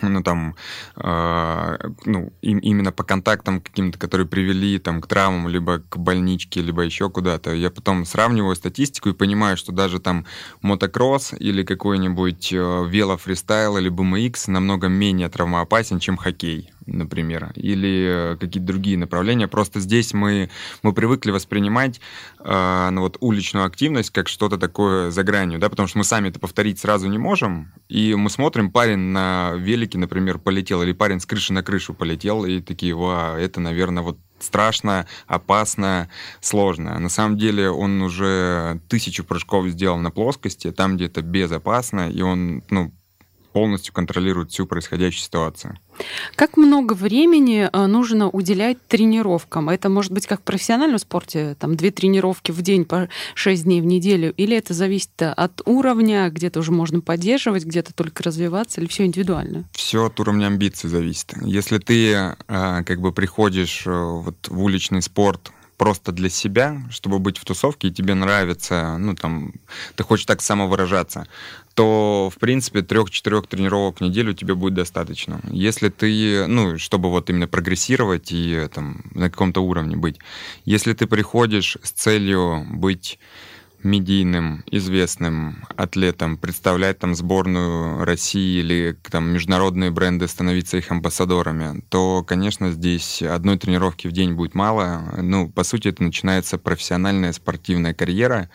ну, 0.03 0.23
там, 0.23 0.57
э, 0.97 1.79
ну, 2.05 2.33
им, 2.43 2.59
именно 2.59 2.93
по 2.93 3.05
контактам 3.05 3.61
каким-то, 3.61 3.99
которые 3.99 4.27
привели 4.27 4.79
там 4.79 5.01
к 5.01 5.07
травмам, 5.07 5.49
либо 5.49 5.81
к 5.89 5.97
больничке, 5.99 6.63
либо 6.63 6.83
еще 6.83 7.11
куда-то. 7.11 7.53
Я 7.53 7.71
потом 7.71 8.05
сравниваю 8.05 8.57
статистику 8.57 9.11
и 9.11 9.15
понимаю, 9.15 9.57
что 9.57 9.73
даже 9.73 10.01
там 10.01 10.25
мотокросс 10.63 11.35
или 11.39 11.63
какой-нибудь 11.63 12.53
э, 12.53 12.87
велофристайл 12.89 13.77
или 13.79 13.91
BMX 13.91 14.51
намного 14.51 14.89
менее 14.89 15.29
травмоопасен, 15.29 15.99
чем 15.99 16.17
хоккей 16.17 16.72
например, 16.93 17.53
или 17.57 18.35
э, 18.35 18.37
какие-то 18.37 18.67
другие 18.67 18.99
направления. 18.99 19.49
Просто 19.49 19.81
здесь 19.81 20.13
мы, 20.13 20.51
мы 20.83 20.93
привыкли 20.93 21.31
воспринимать 21.31 22.01
э, 22.41 22.89
ну, 22.91 23.01
вот, 23.01 23.17
уличную 23.21 23.67
активность 23.67 24.11
как 24.11 24.29
что-то 24.29 24.59
такое 24.59 25.11
за 25.11 25.23
гранью, 25.23 25.59
да, 25.59 25.69
потому 25.69 25.89
что 25.89 25.99
мы 25.99 26.05
сами 26.05 26.29
это 26.29 26.39
повторить 26.39 26.79
сразу 26.79 27.09
не 27.09 27.19
можем, 27.19 27.73
и 27.89 28.15
мы 28.15 28.31
смотрим, 28.31 28.71
парень 28.71 28.99
на 28.99 29.53
велике, 29.57 29.99
например, 29.99 30.39
полетел, 30.39 30.83
или 30.83 30.93
парень 30.93 31.21
с 31.21 31.27
крыши 31.27 31.53
на 31.53 31.63
крышу 31.63 31.95
полетел, 31.95 32.45
и 32.45 32.61
такие, 32.61 32.95
ва, 32.95 33.39
это, 33.39 33.61
наверное, 33.61 34.03
вот 34.03 34.19
страшно, 34.43 35.07
опасно, 35.27 36.09
сложно. 36.41 36.99
На 36.99 37.09
самом 37.09 37.39
деле 37.39 37.71
он 37.71 38.03
уже 38.03 38.81
тысячу 38.89 39.25
прыжков 39.25 39.69
сделал 39.69 39.99
на 39.99 40.11
плоскости, 40.11 40.73
там, 40.73 40.97
где 40.97 41.07
это 41.07 41.23
безопасно, 41.23 42.11
и 42.11 42.23
он, 42.23 42.63
ну, 42.71 42.93
полностью 43.53 43.95
контролирует 43.95 44.51
всю 44.51 44.67
происходящую 44.67 45.23
ситуацию. 45.23 45.79
Как 46.35 46.57
много 46.57 46.95
времени 46.95 47.69
э, 47.71 47.87
нужно 47.87 48.29
уделять 48.29 48.79
тренировкам? 48.89 49.69
Это 49.69 49.89
может 49.89 50.13
быть 50.13 50.27
как 50.27 50.41
в 50.41 50.43
профессиональном 50.43 50.99
спорте, 50.99 51.57
там 51.59 51.77
две 51.77 51.91
тренировки 51.91 52.51
в 52.51 52.63
день 52.63 52.85
по 52.85 53.09
шесть 53.35 53.65
дней 53.65 53.81
в 53.81 53.85
неделю, 53.85 54.33
или 54.37 54.57
это 54.57 54.75
зависит 54.75 55.11
от 55.21 55.61
уровня, 55.67 56.31
где-то 56.31 56.61
уже 56.61 56.73
можно 56.73 57.01
поддерживать, 57.01 57.65
где-то 57.65 57.93
только 57.95 58.23
развиваться, 58.23 58.81
или 58.81 58.89
все 58.89 59.05
индивидуально? 59.05 59.69
Все 59.73 60.07
от 60.07 60.19
уровня 60.19 60.47
амбиций 60.47 60.89
зависит. 60.89 61.35
Если 61.43 61.79
ты 61.79 62.13
э, 62.13 62.35
как 62.47 63.01
бы 63.01 63.13
приходишь 63.13 63.87
э, 63.87 63.91
вот 63.91 64.49
в 64.49 64.63
уличный 64.63 65.03
спорт 65.03 65.53
просто 65.83 66.13
для 66.13 66.29
себя, 66.29 66.81
чтобы 66.91 67.19
быть 67.19 67.39
в 67.39 67.45
тусовке, 67.45 67.89
и 67.89 67.91
тебе 67.91 68.15
нравится, 68.15 68.97
ну, 68.99 69.17
там, 69.17 69.53
ты 69.97 70.05
хочешь 70.05 70.27
так 70.27 70.41
самовыражаться, 70.41 71.27
то, 71.75 72.31
в 72.35 72.39
принципе, 72.39 72.83
трех-четырех 72.83 73.47
тренировок 73.47 73.99
в 73.99 74.01
неделю 74.03 74.35
тебе 74.35 74.55
будет 74.55 74.75
достаточно. 74.75 75.41
Если 75.51 75.89
ты, 75.89 76.47
ну, 76.47 76.79
чтобы 76.79 77.11
вот 77.11 77.31
именно 77.31 77.49
прогрессировать 77.49 78.33
и 78.33 78.69
там 78.73 79.03
на 79.15 79.31
каком-то 79.31 79.61
уровне 79.61 79.97
быть. 79.97 80.19
Если 80.65 80.93
ты 80.93 81.07
приходишь 81.07 81.77
с 81.83 81.91
целью 81.91 82.67
быть 82.71 83.19
медийным, 83.85 84.65
известным 84.71 85.65
атлетом, 85.77 86.37
представлять 86.37 86.99
там 86.99 87.15
сборную 87.15 88.05
России 88.05 88.61
или 88.61 88.97
там 89.11 89.31
международные 89.33 89.91
бренды, 89.91 90.29
становиться 90.29 90.77
их 90.77 90.91
амбассадорами, 90.91 91.83
то, 91.89 92.23
конечно, 92.23 92.71
здесь 92.71 93.23
одной 93.23 93.59
тренировки 93.59 94.09
в 94.09 94.13
день 94.13 94.33
будет 94.33 94.55
мало. 94.55 95.15
Ну, 95.19 95.49
по 95.49 95.65
сути, 95.65 95.89
это 95.89 96.03
начинается 96.03 96.59
профессиональная 96.59 97.33
спортивная 97.33 97.95
карьера, 97.95 98.51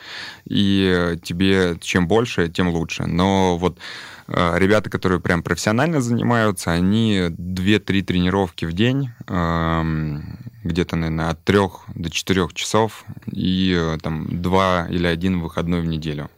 и 0.45 1.17
тебе 1.23 1.77
чем 1.81 2.07
больше, 2.07 2.49
тем 2.49 2.69
лучше. 2.69 3.05
Но 3.05 3.57
вот 3.57 3.79
ребята, 4.27 4.89
которые 4.89 5.19
прям 5.19 5.43
профессионально 5.43 6.01
занимаются, 6.01 6.71
они 6.71 7.27
2-3 7.29 8.01
тренировки 8.01 8.65
в 8.65 8.73
день, 8.73 9.09
эм, 9.27 10.39
где-то, 10.63 10.95
наверное, 10.95 11.29
от 11.29 11.43
трех 11.43 11.85
до 11.95 12.09
четырех 12.09 12.53
часов 12.53 13.05
и 13.31 13.73
э, 13.77 13.97
там 14.01 14.41
два 14.41 14.87
или 14.89 15.07
один 15.07 15.39
выходной 15.39 15.81
в 15.81 15.85
неделю. 15.85 16.29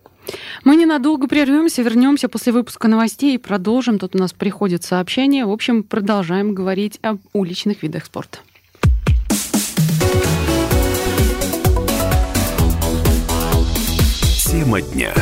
Мы 0.64 0.76
ненадолго 0.76 1.28
прервемся, 1.28 1.82
вернемся 1.82 2.30
после 2.30 2.54
выпуска 2.54 2.88
новостей 2.88 3.36
и 3.36 3.38
продолжим. 3.38 3.98
Тут 3.98 4.16
у 4.16 4.20
нас 4.20 4.34
приходит 4.34 4.84
сообщение. 4.84 5.46
В 5.46 5.52
общем, 5.52 5.84
продолжаем 5.84 6.54
говорить 6.54 7.00
об 7.02 7.20
уличных 7.34 7.82
видах 7.82 8.06
спорта. 8.06 8.40
Тема 14.46 14.82
дня. 14.82 15.14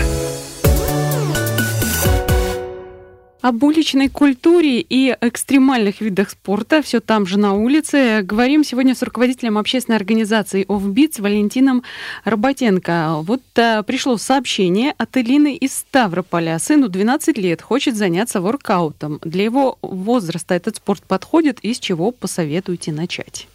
Об 3.47 3.63
уличной 3.63 4.09
культуре 4.09 4.81
и 4.81 5.15
экстремальных 5.21 6.01
видах 6.01 6.31
спорта 6.31 6.81
все 6.81 6.99
там 6.99 7.25
же 7.25 7.39
на 7.39 7.53
улице. 7.53 8.21
Говорим 8.21 8.65
сегодня 8.65 8.93
с 8.93 9.01
руководителем 9.01 9.57
общественной 9.57 9.95
организации 9.95 10.65
«Офбитс» 10.67 11.19
Валентином 11.19 11.83
Работенко. 12.25 13.19
Вот 13.21 13.41
а, 13.55 13.83
пришло 13.83 14.17
сообщение 14.17 14.93
от 14.97 15.15
Элины 15.15 15.55
из 15.55 15.77
Ставрополя. 15.77 16.59
Сыну 16.59 16.89
12 16.89 17.37
лет, 17.37 17.61
хочет 17.61 17.95
заняться 17.95 18.41
воркаутом. 18.41 19.21
Для 19.23 19.45
его 19.45 19.79
возраста 19.81 20.53
этот 20.53 20.75
спорт 20.75 21.03
подходит 21.03 21.59
и 21.61 21.73
с 21.73 21.79
чего 21.79 22.11
посоветуете 22.11 22.91
начать? 22.91 23.47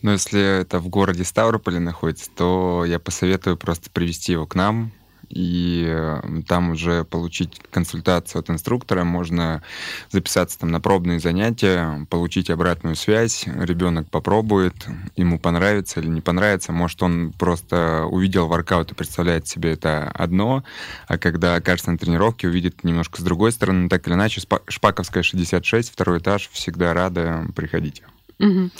Ну, 0.00 0.12
если 0.12 0.60
это 0.60 0.78
в 0.78 0.86
городе 0.86 1.24
Ставрополе 1.24 1.80
находится, 1.80 2.30
то 2.36 2.84
я 2.86 3.00
посоветую 3.00 3.56
просто 3.56 3.90
привести 3.90 4.30
его 4.30 4.46
к 4.46 4.54
нам, 4.54 4.92
и 5.28 5.86
э, 5.88 6.20
там 6.46 6.70
уже 6.70 7.04
получить 7.04 7.60
консультацию 7.70 8.40
от 8.40 8.50
инструктора, 8.50 9.04
можно 9.04 9.62
записаться 10.10 10.58
там 10.58 10.70
на 10.70 10.80
пробные 10.80 11.20
занятия, 11.20 12.06
получить 12.10 12.50
обратную 12.50 12.96
связь, 12.96 13.44
ребенок 13.46 14.10
попробует, 14.10 14.74
ему 15.16 15.38
понравится 15.38 16.00
или 16.00 16.08
не 16.08 16.20
понравится, 16.20 16.72
может 16.72 17.02
он 17.02 17.32
просто 17.38 18.04
увидел 18.04 18.46
воркаут 18.48 18.92
и 18.92 18.94
представляет 18.94 19.46
себе 19.46 19.72
это 19.72 20.10
одно, 20.10 20.64
а 21.06 21.18
когда 21.18 21.54
окажется 21.56 21.90
на 21.90 21.98
тренировке, 21.98 22.48
увидит 22.48 22.84
немножко 22.84 23.20
с 23.20 23.24
другой 23.24 23.52
стороны, 23.52 23.88
так 23.88 24.06
или 24.06 24.14
иначе, 24.14 24.40
Шпаковская 24.68 25.22
66, 25.22 25.92
второй 25.92 26.18
этаж, 26.18 26.48
всегда 26.52 26.94
рада, 26.94 27.46
приходить. 27.54 28.02
Угу. 28.38 28.70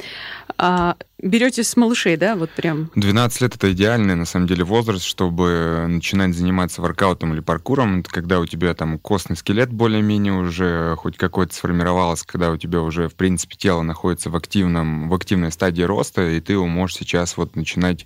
А, 0.56 0.96
берете 1.20 1.62
с 1.64 1.76
малышей, 1.76 2.16
да, 2.16 2.36
вот 2.36 2.50
прям? 2.50 2.90
12 2.94 3.40
лет 3.40 3.56
это 3.56 3.72
идеальный, 3.72 4.14
на 4.14 4.24
самом 4.24 4.46
деле, 4.46 4.64
возраст, 4.64 5.04
чтобы 5.04 5.86
начинать 5.88 6.34
заниматься 6.34 6.80
воркаутом 6.80 7.34
или 7.34 7.40
паркуром. 7.40 8.00
Это 8.00 8.10
когда 8.10 8.40
у 8.40 8.46
тебя 8.46 8.74
там 8.74 8.98
костный 8.98 9.36
скелет 9.36 9.70
более-менее 9.70 10.32
уже 10.32 10.96
хоть 10.96 11.16
какой-то 11.16 11.54
сформировался, 11.54 12.26
когда 12.26 12.50
у 12.50 12.56
тебя 12.56 12.80
уже, 12.80 13.08
в 13.08 13.14
принципе, 13.14 13.56
тело 13.56 13.82
находится 13.82 14.30
в, 14.30 14.36
активном, 14.36 15.08
в 15.08 15.14
активной 15.14 15.52
стадии 15.52 15.82
роста, 15.82 16.28
и 16.28 16.40
ты 16.40 16.54
его 16.54 16.66
можешь 16.66 16.96
сейчас 16.96 17.36
вот 17.36 17.56
начинать 17.56 18.04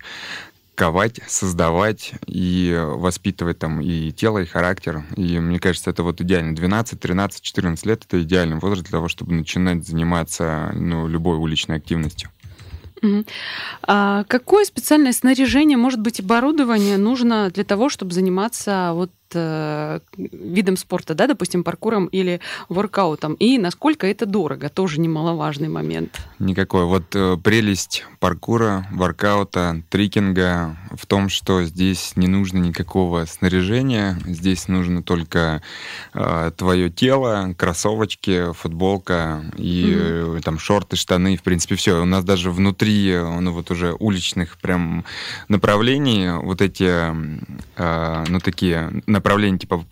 ковать, 0.75 1.19
создавать 1.27 2.13
и 2.25 2.75
воспитывать 2.77 3.59
там 3.59 3.81
и 3.81 4.11
тело, 4.11 4.39
и 4.39 4.45
характер. 4.45 5.03
И 5.15 5.39
мне 5.39 5.59
кажется, 5.59 5.89
это 5.89 6.03
вот 6.03 6.21
идеально. 6.21 6.55
12, 6.55 6.99
13, 6.99 7.41
14 7.41 7.85
лет— 7.85 8.03
это 8.07 8.21
идеальный 8.21 8.57
возраст 8.57 8.83
для 8.83 8.91
того, 8.91 9.07
чтобы 9.07 9.33
начинать 9.33 9.85
заниматься 9.85 10.71
ну, 10.73 11.07
любой 11.07 11.37
уличной 11.37 11.77
активностью. 11.77 12.29
А 13.85 14.23
какое 14.25 14.63
специальное 14.63 15.11
снаряжение, 15.11 15.77
может 15.77 15.99
быть, 15.99 16.19
оборудование 16.19 16.97
нужно 16.97 17.49
для 17.51 17.65
того, 17.65 17.89
чтобы 17.89 18.13
заниматься 18.13 18.91
вот 18.93 19.11
э, 19.35 19.99
видом 20.17 20.77
спорта, 20.77 21.15
да, 21.15 21.27
допустим, 21.27 21.63
паркуром 21.63 22.05
или 22.07 22.39
воркаутом, 22.69 23.33
и 23.35 23.57
насколько 23.57 24.07
это 24.07 24.25
дорого, 24.25 24.69
тоже 24.69 24.99
немаловажный 24.99 25.69
момент. 25.69 26.19
Никакой. 26.39 26.85
Вот 26.85 27.15
э, 27.15 27.37
прелесть 27.43 28.05
паркура, 28.19 28.87
воркаута, 28.91 29.83
трикинга 29.89 30.77
в 30.91 31.05
том, 31.05 31.29
что 31.29 31.63
здесь 31.63 32.13
не 32.15 32.27
нужно 32.27 32.59
никакого 32.59 33.25
снаряжения, 33.25 34.17
здесь 34.25 34.67
нужно 34.67 35.03
только 35.03 35.61
э, 36.13 36.51
твое 36.55 36.89
тело, 36.89 37.53
кроссовочки, 37.57 38.53
футболка 38.53 39.43
и 39.57 39.85
mm-hmm. 39.85 40.37
э, 40.37 40.41
там 40.41 40.59
шорты, 40.59 40.95
штаны, 40.95 41.37
в 41.37 41.43
принципе, 41.43 41.75
все. 41.75 42.01
У 42.01 42.05
нас 42.05 42.23
даже 42.23 42.51
внутри, 42.51 43.15
ну 43.15 43.51
вот 43.51 43.71
уже 43.71 43.93
уличных 43.99 44.57
прям 44.57 45.05
направлений 45.47 46.31
вот 46.31 46.61
эти, 46.61 47.13
э, 47.75 48.25
ну 48.27 48.39
такие 48.39 49.01
направления 49.23 49.57
типа 49.57 49.85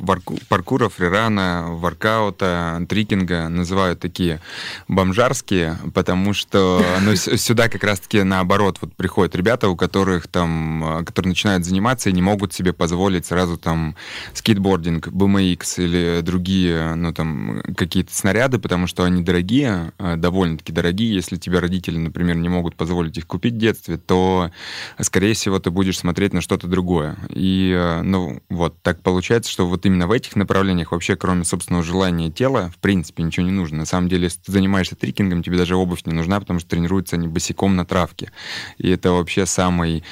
паркура, 0.50 0.90
фрирана, 0.90 1.68
воркаута, 1.70 2.86
трикинга 2.90 3.48
называют 3.48 4.02
такие 4.02 4.42
бомжарские, 4.90 5.78
потому 5.94 6.34
что 6.34 6.84
ну, 7.02 7.16
сюда 7.16 7.70
как 7.70 7.82
раз-таки 7.86 8.24
наоборот 8.24 8.80
вот 8.82 8.94
приходят 8.94 9.34
ребята, 9.34 9.70
у 9.70 9.78
которых 9.78 10.28
там, 10.28 11.04
которые 11.06 11.30
начинают 11.30 11.64
заниматься 11.64 12.10
и 12.10 12.14
не 12.14 12.22
могут 12.22 12.52
себе 12.52 12.74
позволить 12.74 13.26
сразу 13.26 13.58
там 13.58 13.96
скейтбординг, 14.34 15.08
BMX 15.08 15.82
или 15.82 16.20
другие, 16.22 16.96
ну 16.96 17.14
там 17.14 17.62
какие-то 17.78 18.14
снаряды, 18.14 18.60
потому 18.60 18.86
что 18.86 19.06
они 19.06 19.24
дорогие, 19.24 19.94
э, 19.98 20.18
довольно-таки 20.18 20.74
дорогие. 20.74 21.16
Если 21.16 21.38
тебе 21.38 21.60
родители, 21.60 21.98
например, 21.98 22.36
не 22.36 22.50
могут 22.50 22.76
позволить 22.76 23.18
их 23.18 23.28
купить 23.28 23.54
в 23.54 23.58
детстве, 23.58 23.96
то, 23.96 24.52
скорее 25.00 25.36
всего, 25.36 25.58
ты 25.60 25.72
будешь 25.72 26.00
смотреть 26.00 26.34
на 26.34 26.42
что-то 26.42 26.68
другое. 26.68 27.16
И, 27.30 27.74
э, 27.74 28.02
ну, 28.02 28.42
вот 28.50 28.76
так 28.82 29.02
получается 29.02 29.21
получается, 29.22 29.52
что 29.52 29.68
вот 29.68 29.86
именно 29.86 30.08
в 30.08 30.12
этих 30.12 30.36
направлениях 30.36 30.92
вообще, 30.92 31.16
кроме 31.16 31.44
собственного 31.44 31.84
желания 31.84 32.32
тела, 32.32 32.72
в 32.76 32.80
принципе, 32.80 33.22
ничего 33.22 33.46
не 33.46 33.52
нужно. 33.52 33.78
На 33.78 33.86
самом 33.86 34.10
деле, 34.10 34.24
если 34.24 34.40
ты 34.40 34.52
занимаешься 34.52 34.96
трикингом, 34.96 35.44
тебе 35.44 35.58
даже 35.58 35.76
обувь 35.76 36.08
не 36.08 36.14
нужна, 36.14 36.40
потому 36.40 36.60
что 36.60 36.70
тренируются 36.70 37.18
они 37.18 37.28
босиком 37.28 37.76
на 37.76 37.86
травке. 37.86 38.32
И 38.80 38.90
это 38.90 39.12
вообще 39.12 39.46
самый, 39.46 40.04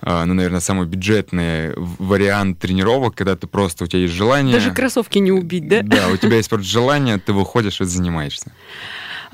а, 0.00 0.24
ну, 0.26 0.34
наверное, 0.34 0.58
самый 0.58 0.88
бюджетный 0.88 1.74
вариант 1.76 2.58
тренировок, 2.58 3.14
когда 3.14 3.36
ты 3.36 3.46
просто, 3.46 3.84
у 3.84 3.86
тебя 3.86 4.00
есть 4.00 4.14
желание... 4.14 4.56
Даже 4.56 4.72
кроссовки 4.72 5.18
не 5.18 5.30
убить, 5.30 5.68
да? 5.68 5.82
Да, 5.82 6.08
у 6.08 6.16
тебя 6.16 6.34
есть 6.34 6.48
просто 6.48 6.66
желание, 6.66 7.18
ты 7.18 7.32
выходишь 7.32 7.80
и 7.80 7.84
занимаешься. 7.84 8.50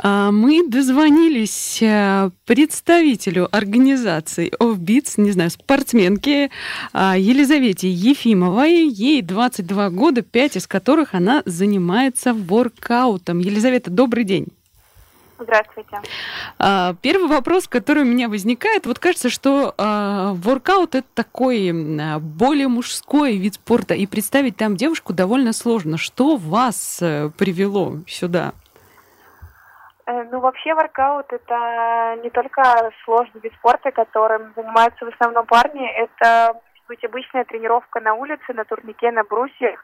А, 0.05 0.33
мы 0.33 0.67
дозвонились 0.69 1.81
э, 1.81 2.31
представителю 2.45 3.49
организации 3.55 4.53
Offbeats, 4.59 5.15
не 5.17 5.31
знаю, 5.31 5.51
спортсменке 5.51 6.51
а, 6.93 7.17
Елизавете 7.17 7.88
Ефимовой. 7.88 8.88
Ей 8.88 9.23
22 9.23 9.91
года, 9.91 10.23
5 10.23 10.57
из 10.57 10.67
которых 10.67 11.15
она 11.15 11.43
занимается 11.47 12.35
воркаутом. 12.35 13.38
Елизавета, 13.38 13.93
добрый 13.93 14.25
день. 14.25 14.49
Здравствуйте. 15.38 16.01
А, 16.59 16.97
первый 17.01 17.29
вопрос, 17.29 17.69
который 17.69 18.03
у 18.03 18.07
меня 18.07 18.29
возникает, 18.29 18.87
вот 18.87 18.99
кажется, 18.99 19.31
что 19.31 19.73
воркаут 19.77 20.97
это 20.97 21.07
такой 21.15 21.71
более 22.19 22.67
мужской 22.67 23.37
вид 23.37 23.55
спорта, 23.55 23.95
и 23.95 24.07
представить 24.07 24.57
там 24.57 24.77
девушку 24.77 25.12
довольно 25.12 25.53
сложно. 25.53 25.97
Что 25.97 26.37
вас 26.37 26.99
э, 27.01 27.31
привело 27.38 28.01
сюда? 28.09 28.53
Э, 30.12 30.25
ну, 30.31 30.40
вообще 30.40 30.75
воркаут 30.75 31.33
это 31.33 32.18
не 32.22 32.31
только 32.31 32.62
сложный 33.05 33.40
вид 33.40 33.53
спорта, 33.55 33.90
которым 33.90 34.53
занимаются 34.55 35.05
в 35.07 35.09
основном 35.09 35.46
парни, 35.46 35.88
это 35.88 36.61
быть 36.88 37.03
обычная 37.05 37.44
тренировка 37.44 38.01
на 38.01 38.14
улице, 38.14 38.53
на 38.53 38.64
турнике, 38.64 39.11
на 39.11 39.25
брусьях, 39.25 39.81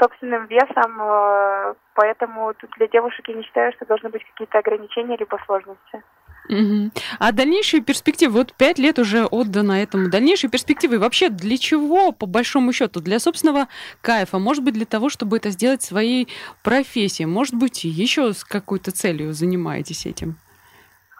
собственным 0.00 0.46
весом, 0.46 1.00
э, 1.00 1.74
поэтому 1.94 2.54
тут 2.54 2.70
для 2.76 2.86
девушек 2.86 3.26
я 3.28 3.34
не 3.34 3.42
считаю, 3.42 3.72
что 3.72 3.86
должны 3.86 4.10
быть 4.10 4.24
какие-то 4.24 4.58
ограничения 4.58 5.16
либо 5.16 5.38
сложности. 5.44 6.02
Угу. 6.48 6.90
А 7.18 7.32
дальнейшие 7.32 7.82
перспективы, 7.82 8.34
вот 8.34 8.52
пять 8.52 8.78
лет 8.78 8.98
уже 8.98 9.24
отдано 9.24 9.82
этому, 9.82 10.10
дальнейшие 10.10 10.50
перспективы 10.50 10.98
вообще 10.98 11.30
для 11.30 11.56
чего, 11.56 12.12
по 12.12 12.26
большому 12.26 12.72
счету, 12.72 13.00
для 13.00 13.18
собственного 13.18 13.68
кайфа, 14.02 14.38
может 14.38 14.62
быть, 14.62 14.74
для 14.74 14.84
того, 14.84 15.08
чтобы 15.08 15.38
это 15.38 15.50
сделать 15.50 15.82
своей 15.82 16.28
профессией, 16.62 17.26
может 17.26 17.54
быть, 17.54 17.84
еще 17.84 18.32
с 18.32 18.44
какой-то 18.44 18.90
целью 18.90 19.32
занимаетесь 19.32 20.06
этим? 20.06 20.36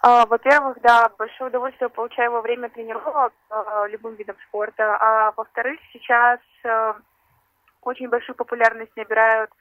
А, 0.03 0.27
во-первых, 0.27 0.77
да, 0.83 1.09
большое 1.19 1.49
удовольствие 1.49 1.89
получаю 1.89 2.31
во 2.33 2.43
время 2.43 2.69
тренировок 2.69 3.33
э, 3.49 3.89
любым 3.91 4.17
видом 4.17 4.37
спорта, 4.49 4.99
а 5.01 5.33
во-вторых, 5.35 5.81
сейчас 5.95 6.41
э, 6.63 6.93
очень 7.81 8.11
большую 8.11 8.37
популярность 8.37 8.95
набирают 8.97 9.51
а, 9.51 9.55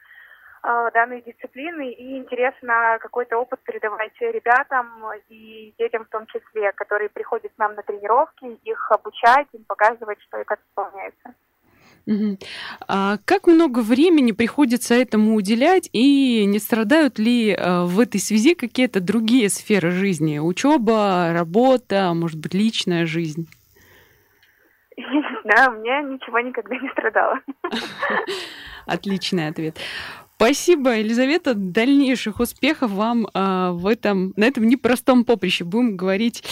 данные 0.63 1.21
дисциплины 1.21 1.91
и 1.91 2.17
интересно 2.17 2.97
какой-то 3.01 3.37
опыт 3.37 3.59
передавать 3.63 4.13
ребятам 4.19 4.87
и 5.29 5.73
детям 5.77 6.05
в 6.05 6.09
том 6.09 6.25
числе, 6.27 6.71
которые 6.71 7.09
приходят 7.09 7.51
к 7.53 7.57
нам 7.57 7.75
на 7.75 7.83
тренировки, 7.83 8.45
их 8.63 8.91
обучать, 8.91 9.47
им 9.53 9.63
показывать, 9.65 10.21
что 10.21 10.39
и 10.39 10.43
как 10.45 10.59
исполняется. 10.69 11.33
Угу. 12.05 12.37
А 12.87 13.17
как 13.25 13.47
много 13.47 13.79
времени 13.79 14.33
приходится 14.33 14.93
этому 14.93 15.35
уделять, 15.35 15.89
и 15.93 16.45
не 16.45 16.59
страдают 16.59 17.17
ли 17.17 17.53
а, 17.53 17.85
в 17.85 17.99
этой 17.99 18.19
связи 18.19 18.55
какие-то 18.55 18.99
другие 18.99 19.49
сферы 19.49 19.91
жизни? 19.91 20.39
Учеба, 20.39 21.31
работа, 21.33 22.13
может 22.13 22.39
быть, 22.39 22.53
личная 22.53 23.05
жизнь? 23.05 23.47
Да, 25.45 25.69
у 25.69 25.73
меня 25.73 26.01
ничего 26.03 26.39
никогда 26.39 26.73
не 26.77 26.89
страдало. 26.91 27.37
Отличный 28.85 29.49
ответ. 29.49 29.77
Спасибо, 30.35 30.97
Елизавета. 30.97 31.53
Дальнейших 31.53 32.39
успехов 32.39 32.91
вам 32.91 33.27
а, 33.33 33.71
в 33.71 33.87
этом, 33.87 34.33
на 34.35 34.45
этом 34.45 34.67
непростом 34.67 35.23
поприще. 35.23 35.63
Будем 35.63 35.95
говорить 35.95 36.43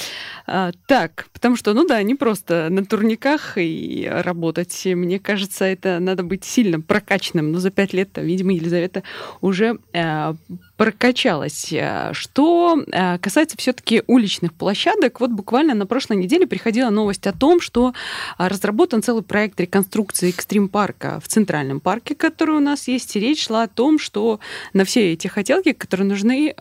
а, 0.47 0.71
так, 0.87 1.27
потому 1.33 1.55
что, 1.57 1.73
ну 1.73 1.85
да, 1.85 2.01
не 2.01 2.15
просто 2.15 2.69
на 2.69 2.85
турниках 2.85 3.57
и 3.57 4.07
работать. 4.09 4.85
Мне 4.85 5.19
кажется, 5.19 5.65
это 5.65 5.99
надо 5.99 6.23
быть 6.23 6.45
сильно 6.45 6.79
прокачанным. 6.79 7.51
Но 7.51 7.59
за 7.59 7.69
пять 7.69 7.91
лет, 7.91 8.11
видимо, 8.15 8.53
Елизавета 8.53 9.03
уже 9.41 9.79
а, 9.93 10.35
прокачалась. 10.81 11.71
Что 12.13 12.83
а, 12.91 13.19
касается 13.19 13.55
все-таки 13.55 14.01
уличных 14.07 14.51
площадок, 14.51 15.19
вот 15.19 15.29
буквально 15.29 15.75
на 15.75 15.85
прошлой 15.85 16.17
неделе 16.17 16.47
приходила 16.47 16.89
новость 16.89 17.27
о 17.27 17.33
том, 17.33 17.61
что 17.61 17.93
а, 18.39 18.49
разработан 18.49 19.03
целый 19.03 19.21
проект 19.21 19.59
реконструкции 19.59 20.29
экстрим-парка 20.29 21.19
в 21.23 21.27
Центральном 21.27 21.81
парке, 21.81 22.15
который 22.15 22.55
у 22.55 22.59
нас 22.59 22.87
есть. 22.87 23.15
И 23.15 23.19
речь 23.19 23.45
шла 23.45 23.61
о 23.61 23.67
том, 23.67 23.99
что 23.99 24.39
на 24.73 24.83
все 24.83 25.13
эти 25.13 25.27
хотелки, 25.27 25.73
которые 25.73 26.07
нужны, 26.07 26.55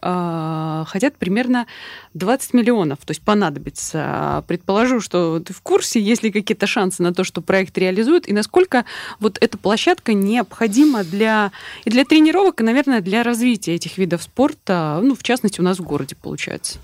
хотят 0.87 1.17
примерно 1.17 1.67
20 2.13 2.53
миллионов, 2.53 2.99
то 2.99 3.13
есть 3.13 3.23
понадобится. 3.23 4.45
Предположу, 4.47 5.01
что 5.01 5.41
ты 5.41 5.55
в 5.55 5.63
курсе, 5.63 5.99
есть 5.99 6.23
ли 6.23 6.31
какие-то 6.31 6.67
шансы 6.67 7.03
на 7.03 7.15
то, 7.15 7.25
что 7.25 7.41
проект 7.41 7.79
реализуют, 7.79 8.29
и 8.29 8.35
насколько 8.35 8.85
вот 9.19 9.39
эта 9.41 9.57
площадка 9.57 10.13
необходима 10.13 11.05
для, 11.05 11.53
и 11.87 11.91
для 11.91 12.05
тренировок, 12.05 12.61
и, 12.61 12.65
наверное, 12.65 13.01
для 13.01 13.23
развития 13.23 13.77
этих 13.77 13.97
видов 13.97 14.10
спорта, 14.19 15.01
ну, 15.03 15.15
в 15.15 15.23
частности, 15.23 15.61
у 15.61 15.65
нас 15.65 15.79
в 15.79 15.83
городе, 15.83 16.17
получается. 16.21 16.79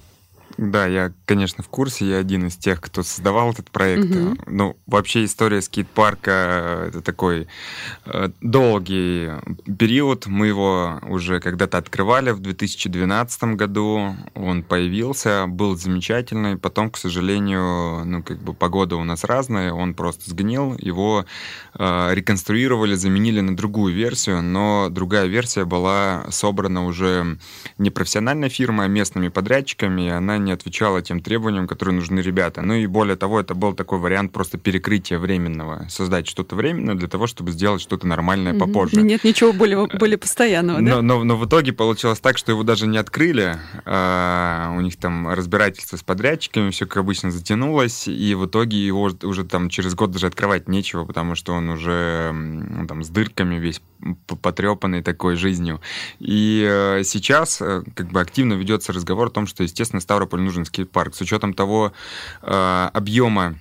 Да, 0.59 0.87
я, 0.87 1.12
конечно, 1.27 1.62
в 1.62 1.69
курсе. 1.69 2.07
Я 2.07 2.19
один 2.19 2.47
из 2.47 2.57
тех, 2.57 2.81
кто 2.81 3.03
создавал 3.03 3.51
этот 3.53 3.71
проект. 3.71 4.14
Угу. 4.14 4.37
Ну, 4.47 4.77
вообще 4.87 5.25
история 5.25 5.61
скейт-парка 5.61 6.31
э,— 6.31 6.87
это 6.88 7.03
такой 7.03 7.47
э, 8.07 8.31
долгий 8.40 9.31
период. 9.79 10.27
Мы 10.27 10.47
его 10.47 11.01
уже 11.03 11.40
когда-то 11.40 11.77
открывали 11.77 12.31
в 12.31 12.40
2012 12.40 13.57
году. 13.57 14.16
Он 14.35 14.62
появился, 14.62 15.47
был 15.47 15.77
замечательный. 15.77 16.57
Потом, 16.57 16.90
к 16.90 16.97
сожалению, 16.97 18.05
ну, 18.07 18.23
как 18.23 18.38
бы 18.38 18.55
погода 18.55 18.97
у 18.97 19.05
нас 19.05 19.25
разная. 19.25 19.73
Он 19.73 19.92
просто 19.92 20.31
сгнил. 20.31 20.75
Его 20.79 21.27
э, 21.75 22.14
реконструировали, 22.14 22.95
заменили 22.95 23.40
на 23.40 23.55
другую 23.55 23.95
версию. 23.95 24.42
Но 24.42 24.88
другая 24.90 25.27
версия 25.27 25.66
была 25.66 26.25
собрана 26.31 26.87
уже 26.87 27.38
не 27.77 27.90
профессиональной 27.90 28.49
фирмой, 28.49 28.87
а 28.87 28.88
местными 28.88 29.29
подрядчиками. 29.29 30.07
И 30.07 30.09
она 30.09 30.38
не 30.46 30.52
отвечало 30.52 31.02
тем 31.02 31.20
требованиям, 31.20 31.66
которые 31.66 31.94
нужны 31.94 32.20
ребята. 32.20 32.62
Ну 32.62 32.74
и 32.74 32.87
более 32.87 33.16
того, 33.16 33.40
это 33.40 33.54
был 33.54 33.74
такой 33.74 33.98
вариант 33.98 34.32
просто 34.32 34.56
перекрытия 34.56 35.18
временного. 35.18 35.87
Создать 35.90 36.26
что-то 36.26 36.56
временное 36.56 36.94
для 36.94 37.09
того, 37.09 37.26
чтобы 37.26 37.50
сделать 37.52 37.82
что-то 37.82 38.06
нормальное 38.06 38.54
mm-hmm. 38.54 38.59
попозже. 38.59 39.02
Нет 39.02 39.24
ничего 39.24 39.52
более, 39.52 39.87
более 39.87 40.16
постоянного, 40.16 40.80
да? 40.80 40.96
Но, 40.96 41.02
но, 41.02 41.24
но 41.24 41.37
в 41.37 41.46
итоге 41.46 41.72
получилось 41.72 42.20
так, 42.20 42.38
что 42.38 42.52
его 42.52 42.62
даже 42.62 42.87
не 42.87 42.96
открыли. 42.96 43.59
А, 43.85 44.72
у 44.76 44.80
них 44.80 44.96
там 44.96 45.28
разбирательство 45.28 45.96
с 45.96 46.02
подрядчиками, 46.02 46.70
все 46.70 46.87
как 46.87 46.98
обычно 46.98 47.30
затянулось, 47.30 48.09
и 48.09 48.35
в 48.35 48.46
итоге 48.46 48.85
его 48.85 49.11
уже 49.22 49.44
там 49.44 49.68
через 49.68 49.94
год 49.94 50.12
даже 50.12 50.26
открывать 50.26 50.68
нечего, 50.68 51.04
потому 51.04 51.35
что 51.35 51.52
он 51.52 51.68
уже 51.68 52.30
ну, 52.32 52.87
там 52.87 53.02
с 53.02 53.09
дырками 53.09 53.56
весь 53.56 53.82
потрепанный 54.40 55.02
такой 55.02 55.37
жизнью. 55.37 55.80
И 56.18 56.66
э, 56.68 57.02
сейчас 57.04 57.61
э, 57.61 57.82
как 57.94 58.09
бы 58.09 58.20
активно 58.20 58.54
ведется 58.54 58.92
разговор 58.92 59.28
о 59.28 59.30
том, 59.30 59.46
что, 59.46 59.62
естественно, 59.62 60.00
Ставрополь 60.00 60.36
нужен 60.44 60.64
скейт-парк. 60.64 61.14
С 61.14 61.20
учетом 61.20 61.55
того 61.55 61.92
э, 62.42 62.90
объема 62.92 63.57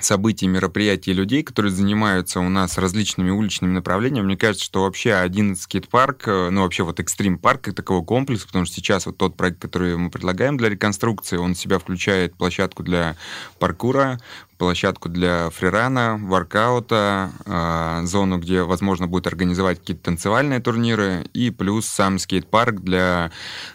событий, 0.00 0.46
мероприятий 0.46 1.12
людей, 1.12 1.42
которые 1.42 1.72
занимаются 1.72 2.40
у 2.40 2.48
нас 2.48 2.78
различными 2.78 3.30
уличными 3.30 3.72
направлениями. 3.72 4.26
Мне 4.26 4.36
кажется, 4.36 4.64
что 4.64 4.82
вообще 4.82 5.14
один 5.14 5.56
скейт-парк, 5.56 6.26
э, 6.26 6.50
ну 6.50 6.62
вообще 6.62 6.82
вот 6.82 7.00
экстрим-парк 7.00 7.62
как 7.62 7.74
такого 7.74 8.04
комплекса, 8.04 8.46
потому 8.46 8.64
что 8.64 8.74
сейчас 8.76 9.06
вот 9.06 9.16
тот 9.16 9.36
проект, 9.36 9.60
который 9.60 9.96
мы 9.96 10.10
предлагаем 10.10 10.56
для 10.56 10.68
реконструкции, 10.68 11.36
он 11.36 11.54
в 11.54 11.58
себя 11.58 11.78
включает 11.78 12.34
площадку 12.34 12.82
для 12.82 13.16
паркура, 13.58 14.20
площадку 14.56 15.08
для 15.08 15.50
фрирана, 15.50 16.18
воркаута, 16.20 17.30
э, 17.46 18.06
зону, 18.06 18.38
где 18.38 18.62
возможно 18.62 19.06
будет 19.06 19.26
организовать 19.26 19.80
какие-то 19.80 20.04
танцевальные 20.04 20.60
турниры, 20.60 21.24
и 21.34 21.50
плюс 21.50 21.86
сам 21.86 22.18
скейт-парк 22.18 22.80
для 22.80 23.30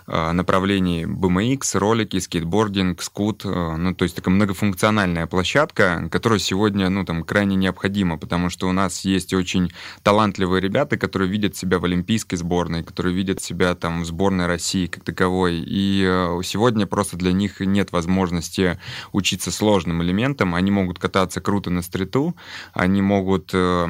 э, 0.08 0.32
направлений 0.32 1.06
BMX, 1.06 1.78
ролики, 1.78 2.20
скейтбординг, 2.20 3.02
скут. 3.02 3.44
Э, 3.46 3.76
ну, 3.78 3.94
то 3.94 4.04
есть 4.04 4.16
такая 4.16 4.34
многофункциональная 4.34 5.28
площадка, 5.28 6.08
которая 6.12 6.40
сегодня, 6.40 6.90
ну, 6.90 7.06
там, 7.06 7.24
крайне 7.24 7.56
необходима, 7.56 8.18
потому 8.18 8.50
что 8.50 8.68
у 8.68 8.72
нас 8.72 9.06
есть 9.06 9.34
очень 9.34 9.72
талантливые 10.04 10.62
ребята, 10.62 10.98
которые 10.98 11.30
видят 11.30 11.56
себя 11.56 11.80
в 11.80 11.86
олимпийской 11.86 12.36
сборной, 12.36 12.84
которые 12.84 13.16
видят 13.16 13.42
себя 13.42 13.76
там 13.76 14.02
в 14.02 14.06
сборной 14.06 14.48
России 14.48 14.88
как 14.88 15.04
таковой, 15.04 15.58
и 15.66 16.04
э, 16.08 16.42
сегодня 16.44 16.88
просто 16.88 17.18
для 17.18 17.34
них 17.34 17.60
нет 17.60 17.92
возможности 17.92 18.80
учиться 19.12 19.52
сложным 19.52 20.02
элементам, 20.04 20.56
они 20.56 20.72
могут 20.82 21.00
кататься 21.00 21.42
круто 21.42 21.70
на 21.70 21.82
стриту, 21.82 22.36
они 22.74 23.02
могут 23.02 23.52
э, 23.54 23.88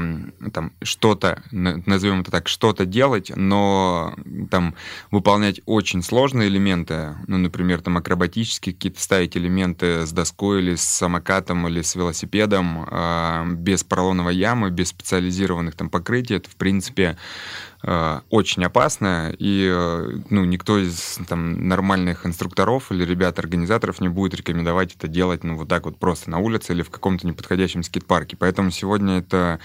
там 0.54 0.72
что-то, 0.82 1.42
назовем 1.52 2.22
это 2.22 2.32
так, 2.32 2.48
что-то 2.48 2.86
делать, 2.86 3.32
но 3.36 4.16
там 4.50 4.76
выполнять 5.12 5.62
очень 5.66 6.02
сложные 6.02 6.50
элементы, 6.50 7.16
ну, 7.28 7.38
например, 7.38 7.82
там 7.82 7.98
акробатические 7.98 8.74
какие-то 8.74 9.02
ставить 9.02 9.38
элементы 9.38 10.06
с 10.06 10.12
доской 10.12 10.62
или 10.62 10.76
с 10.76 10.84
самокатом 10.84 11.68
или 11.68 11.82
с 11.82 11.96
велосипедом 11.96 12.88
э, 12.90 13.46
без 13.54 13.84
поролоновой 13.84 14.36
ямы, 14.36 14.70
без 14.70 14.90
специализированных 14.90 15.76
там 15.76 15.90
покрытий, 15.90 16.36
это, 16.36 16.50
в 16.50 16.56
принципе, 16.56 17.18
очень 17.82 18.66
опасно, 18.66 19.34
и 19.38 19.70
э, 19.72 20.20
ну, 20.30 20.44
никто 20.44 20.78
из 20.78 21.18
там, 21.30 21.70
нормальных 21.70 22.26
инструкторов 22.26 22.92
или 22.92 23.06
ребят-организаторов 23.06 24.02
не 24.02 24.10
будет 24.10 24.34
рекомендовать 24.34 24.96
это 24.96 25.08
делать 25.08 25.46
ну, 25.46 25.56
вот 25.56 25.70
так 25.70 25.86
вот 25.86 25.98
просто 25.98 26.30
на 26.30 26.40
улице 26.40 26.74
или 26.74 26.82
в 26.82 26.90
каком-то 26.90 27.26
неподходящем 27.26 27.84
скейт-парке. 27.84 28.36
Поэтому 28.36 28.72
сегодня 28.72 29.20
это 29.20 29.60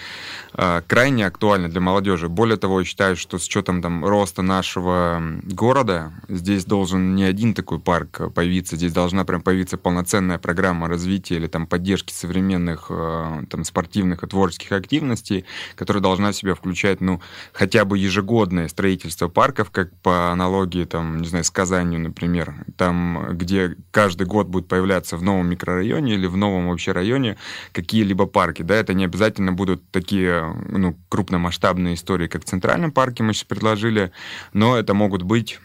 э, 0.53 0.81
крайне 0.87 1.27
актуально 1.27 1.67
для 1.67 1.81
молодежи. 1.81 2.29
Более 2.29 2.55
того, 2.55 2.79
я 2.79 2.85
считаю, 2.85 3.17
что 3.17 3.37
с 3.37 3.45
учетом 3.47 3.81
там, 3.81 4.05
роста 4.05 4.41
нашего 4.41 5.21
города, 5.43 6.13
здесь 6.29 6.63
должен 6.63 7.15
не 7.15 7.23
один 7.23 7.53
такой 7.53 7.79
парк 7.79 8.33
появиться, 8.33 8.77
здесь 8.77 8.93
должна 8.93 9.25
прям 9.25 9.41
появиться 9.41 9.77
полноценная 9.77 10.37
программа 10.37 10.87
развития 10.87 11.35
или 11.35 11.47
там, 11.47 11.67
поддержки 11.67 12.13
современных 12.13 12.87
э, 12.89 13.43
там, 13.49 13.65
спортивных 13.65 14.23
и 14.23 14.27
творческих 14.27 14.71
активностей, 14.71 15.43
которая 15.75 16.01
должна 16.01 16.31
в 16.31 16.35
себя 16.35 16.55
включать 16.55 17.01
ну, 17.01 17.19
хотя 17.51 17.83
бы 17.83 18.04
ежегодное 18.05 18.67
строительство 18.67 19.27
парков, 19.27 19.71
как 19.71 19.95
по 20.01 20.31
аналогии, 20.31 20.85
там, 20.85 21.19
не 21.19 21.27
знаю, 21.27 21.43
с 21.43 21.51
Казанью, 21.51 21.99
например, 21.99 22.55
там, 22.77 23.27
где 23.31 23.75
каждый 23.91 24.27
год 24.27 24.47
будет 24.47 24.67
появляться 24.67 25.17
в 25.17 25.23
новом 25.23 25.49
микрорайоне 25.49 26.13
или 26.13 26.27
в 26.27 26.37
новом 26.37 26.69
вообще 26.69 26.91
районе 26.91 27.37
какие-либо 27.71 28.25
парки, 28.25 28.61
да, 28.61 28.75
это 28.75 28.93
не 28.93 29.05
обязательно 29.05 29.51
будут 29.51 29.89
такие, 29.91 30.53
ну, 30.69 30.97
крупномасштабные 31.09 31.95
истории, 31.95 32.27
как 32.27 32.43
в 32.43 32.45
Центральном 32.45 32.91
парке 32.91 33.23
мы 33.23 33.33
сейчас 33.33 33.45
предложили, 33.45 34.11
но 34.53 34.77
это 34.77 34.93
могут 34.93 35.23
быть 35.23 35.59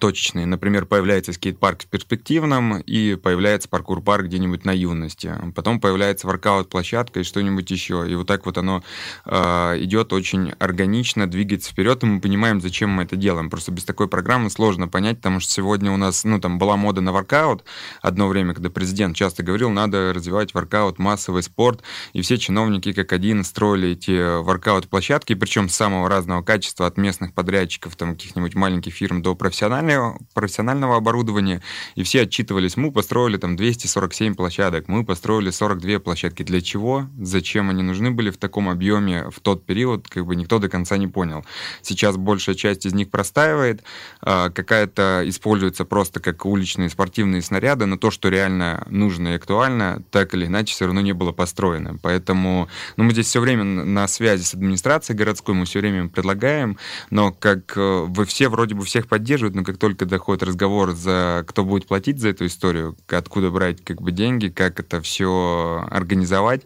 точечные. 0.00 0.46
Например, 0.46 0.86
появляется 0.86 1.32
скейт-парк 1.32 1.82
в 1.82 1.86
перспективном, 1.86 2.80
и 2.80 3.14
появляется 3.16 3.68
паркур-парк 3.68 4.26
где-нибудь 4.26 4.64
на 4.64 4.72
юности. 4.72 5.34
Потом 5.54 5.80
появляется 5.80 6.26
воркаут-площадка 6.26 7.20
и 7.20 7.22
что-нибудь 7.22 7.70
еще. 7.70 8.04
И 8.08 8.14
вот 8.14 8.26
так 8.26 8.46
вот 8.46 8.58
оно 8.58 8.82
э, 9.24 9.76
идет 9.80 10.12
очень 10.12 10.52
органично, 10.58 11.26
двигается 11.26 11.70
вперед, 11.70 12.02
и 12.02 12.06
мы 12.06 12.20
понимаем, 12.20 12.60
зачем 12.60 12.90
мы 12.90 13.04
это 13.04 13.16
делаем. 13.16 13.50
Просто 13.50 13.72
без 13.72 13.84
такой 13.84 14.08
программы 14.08 14.50
сложно 14.50 14.88
понять, 14.88 15.18
потому 15.18 15.40
что 15.40 15.52
сегодня 15.52 15.90
у 15.92 15.96
нас, 15.96 16.24
ну, 16.24 16.40
там 16.40 16.58
была 16.58 16.76
мода 16.76 17.00
на 17.00 17.12
воркаут 17.12 17.64
одно 18.02 18.28
время, 18.28 18.54
когда 18.54 18.70
президент 18.70 19.16
часто 19.16 19.42
говорил, 19.42 19.70
надо 19.70 20.12
развивать 20.12 20.54
воркаут, 20.54 20.98
массовый 20.98 21.42
спорт, 21.42 21.82
и 22.12 22.22
все 22.22 22.38
чиновники 22.38 22.92
как 22.92 23.12
один 23.12 23.44
строили 23.44 23.90
эти 23.90 24.42
воркаут-площадки, 24.42 25.34
причем 25.34 25.68
самого 25.68 26.08
разного 26.08 26.42
качества, 26.42 26.86
от 26.86 26.98
местных 26.98 27.32
подрядчиков, 27.32 27.96
там, 27.96 28.14
каких-нибудь 28.14 28.54
маленьких 28.54 28.92
фирм 28.92 29.22
до 29.22 29.34
профессиональных, 29.34 29.85
профессионального, 29.86 30.18
профессионального 30.34 30.96
оборудования, 30.96 31.62
и 31.94 32.02
все 32.02 32.22
отчитывались, 32.22 32.76
мы 32.76 32.92
построили 32.92 33.36
там 33.36 33.56
247 33.56 34.34
площадок, 34.34 34.88
мы 34.88 35.04
построили 35.04 35.50
42 35.50 36.00
площадки. 36.00 36.42
Для 36.42 36.60
чего? 36.60 37.06
Зачем 37.20 37.70
они 37.70 37.82
нужны 37.82 38.10
были 38.10 38.30
в 38.30 38.36
таком 38.36 38.68
объеме 38.68 39.30
в 39.30 39.40
тот 39.40 39.64
период, 39.64 40.08
как 40.08 40.26
бы 40.26 40.36
никто 40.36 40.58
до 40.58 40.68
конца 40.68 40.96
не 40.96 41.06
понял. 41.06 41.44
Сейчас 41.82 42.16
большая 42.16 42.54
часть 42.54 42.86
из 42.86 42.94
них 42.94 43.10
простаивает, 43.10 43.82
а, 44.20 44.50
какая-то 44.50 45.22
используется 45.26 45.84
просто 45.84 46.20
как 46.20 46.44
уличные 46.44 46.90
спортивные 46.90 47.42
снаряды, 47.42 47.86
но 47.86 47.96
то, 47.96 48.10
что 48.10 48.28
реально 48.28 48.86
нужно 48.90 49.28
и 49.28 49.36
актуально, 49.36 50.02
так 50.10 50.34
или 50.34 50.46
иначе 50.46 50.74
все 50.74 50.86
равно 50.86 51.00
не 51.00 51.12
было 51.12 51.32
построено. 51.32 51.98
Поэтому 52.02 52.68
ну, 52.96 53.04
мы 53.04 53.12
здесь 53.12 53.26
все 53.26 53.40
время 53.40 53.64
на 53.64 54.08
связи 54.08 54.42
с 54.42 54.54
администрацией 54.54 55.16
городской, 55.16 55.54
мы 55.54 55.64
все 55.64 55.80
время 55.80 56.08
предлагаем, 56.08 56.78
но 57.10 57.32
как 57.32 57.76
э, 57.76 58.04
вы 58.08 58.24
все 58.24 58.48
вроде 58.48 58.74
бы 58.74 58.84
всех 58.84 59.08
поддерживают, 59.08 59.54
но 59.54 59.62
как 59.66 59.78
только 59.78 60.06
доходит 60.06 60.44
разговор 60.44 60.92
за 60.92 61.44
кто 61.46 61.64
будет 61.64 61.86
платить 61.86 62.20
за 62.20 62.28
эту 62.28 62.46
историю, 62.46 62.96
откуда 63.08 63.50
брать 63.50 63.84
как 63.84 64.00
бы 64.00 64.12
деньги, 64.12 64.48
как 64.48 64.80
это 64.80 65.02
все 65.02 65.84
организовать, 65.90 66.62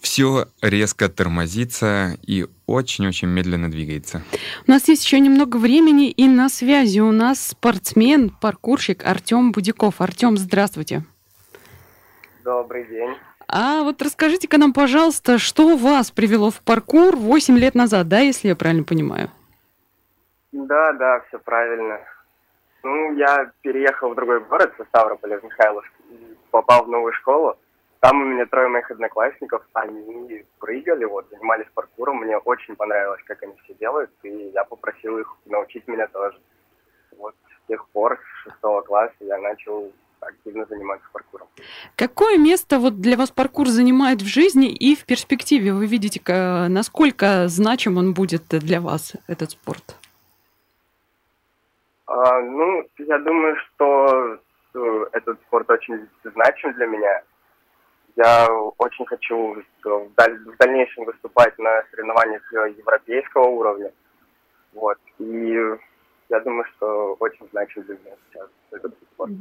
все 0.00 0.48
резко 0.60 1.08
тормозится 1.08 2.18
и 2.26 2.46
очень-очень 2.66 3.28
медленно 3.28 3.70
двигается. 3.70 4.22
У 4.66 4.70
нас 4.70 4.86
есть 4.86 5.04
еще 5.04 5.18
немного 5.18 5.56
времени, 5.56 6.10
и 6.10 6.28
на 6.28 6.50
связи 6.50 7.00
у 7.00 7.10
нас 7.10 7.48
спортсмен, 7.48 8.28
паркурщик 8.28 9.04
Артем 9.04 9.52
Будяков. 9.52 10.00
Артем, 10.00 10.36
здравствуйте. 10.36 11.04
Добрый 12.44 12.86
день. 12.86 13.16
А 13.48 13.82
вот 13.82 14.02
расскажите-ка 14.02 14.58
нам, 14.58 14.72
пожалуйста, 14.72 15.38
что 15.38 15.76
вас 15.76 16.10
привело 16.10 16.50
в 16.50 16.60
паркур 16.60 17.16
8 17.16 17.58
лет 17.58 17.74
назад, 17.74 18.08
да, 18.08 18.20
если 18.20 18.48
я 18.48 18.56
правильно 18.56 18.84
понимаю? 18.84 19.30
Да, 20.54 20.92
да, 20.92 21.20
все 21.26 21.38
правильно. 21.40 21.98
Ну, 22.84 23.16
я 23.16 23.50
переехал 23.62 24.10
в 24.10 24.14
другой 24.14 24.38
город, 24.38 24.72
со 24.76 24.84
Ставрополя, 24.84 25.40
в 25.40 25.42
Михайловск, 25.42 25.90
попал 26.52 26.84
в 26.84 26.88
новую 26.88 27.12
школу. 27.14 27.58
Там 27.98 28.22
у 28.22 28.24
меня 28.24 28.46
трое 28.46 28.68
моих 28.68 28.88
одноклассников, 28.88 29.66
они 29.72 30.44
прыгали, 30.60 31.04
вот, 31.06 31.26
занимались 31.30 31.66
паркуром. 31.74 32.18
Мне 32.18 32.38
очень 32.38 32.76
понравилось, 32.76 33.20
как 33.24 33.42
они 33.42 33.54
все 33.64 33.74
делают, 33.74 34.10
и 34.22 34.28
я 34.54 34.62
попросил 34.62 35.18
их 35.18 35.36
научить 35.46 35.88
меня 35.88 36.06
тоже. 36.06 36.38
Вот 37.18 37.34
с 37.48 37.66
тех 37.66 37.88
пор, 37.88 38.20
с 38.20 38.44
шестого 38.44 38.82
класса, 38.82 39.16
я 39.20 39.38
начал 39.38 39.90
активно 40.20 40.66
заниматься 40.66 41.08
паркуром. 41.12 41.48
Какое 41.96 42.38
место 42.38 42.78
вот 42.78 43.00
для 43.00 43.16
вас 43.16 43.32
паркур 43.32 43.66
занимает 43.66 44.22
в 44.22 44.26
жизни 44.26 44.70
и 44.72 44.94
в 44.94 45.04
перспективе? 45.04 45.72
Вы 45.72 45.86
видите, 45.86 46.20
насколько 46.68 47.48
значим 47.48 47.96
он 47.96 48.14
будет 48.14 48.44
для 48.50 48.80
вас, 48.80 49.14
этот 49.26 49.50
спорт? 49.50 49.96
А, 52.06 52.40
ну, 52.40 52.86
я 52.98 53.18
думаю, 53.18 53.56
что 53.56 54.38
э, 54.74 55.04
этот 55.12 55.40
спорт 55.42 55.70
очень 55.70 56.08
значим 56.22 56.72
для 56.74 56.86
меня. 56.86 57.22
Я 58.16 58.48
очень 58.78 59.06
хочу 59.06 59.62
даль 60.16 60.38
в 60.44 60.56
дальнейшем 60.58 61.04
выступать 61.04 61.58
на 61.58 61.82
соревнованиях 61.90 62.52
европейского 62.76 63.46
уровня. 63.46 63.92
Вот. 64.72 64.98
И 65.18 65.58
я 66.28 66.40
думаю, 66.40 66.64
что 66.76 67.16
очень 67.18 67.48
значим 67.50 67.82
для 67.82 67.96
меня 67.96 68.16
сейчас 68.30 68.48
этот 68.70 68.94
спорт. 69.12 69.32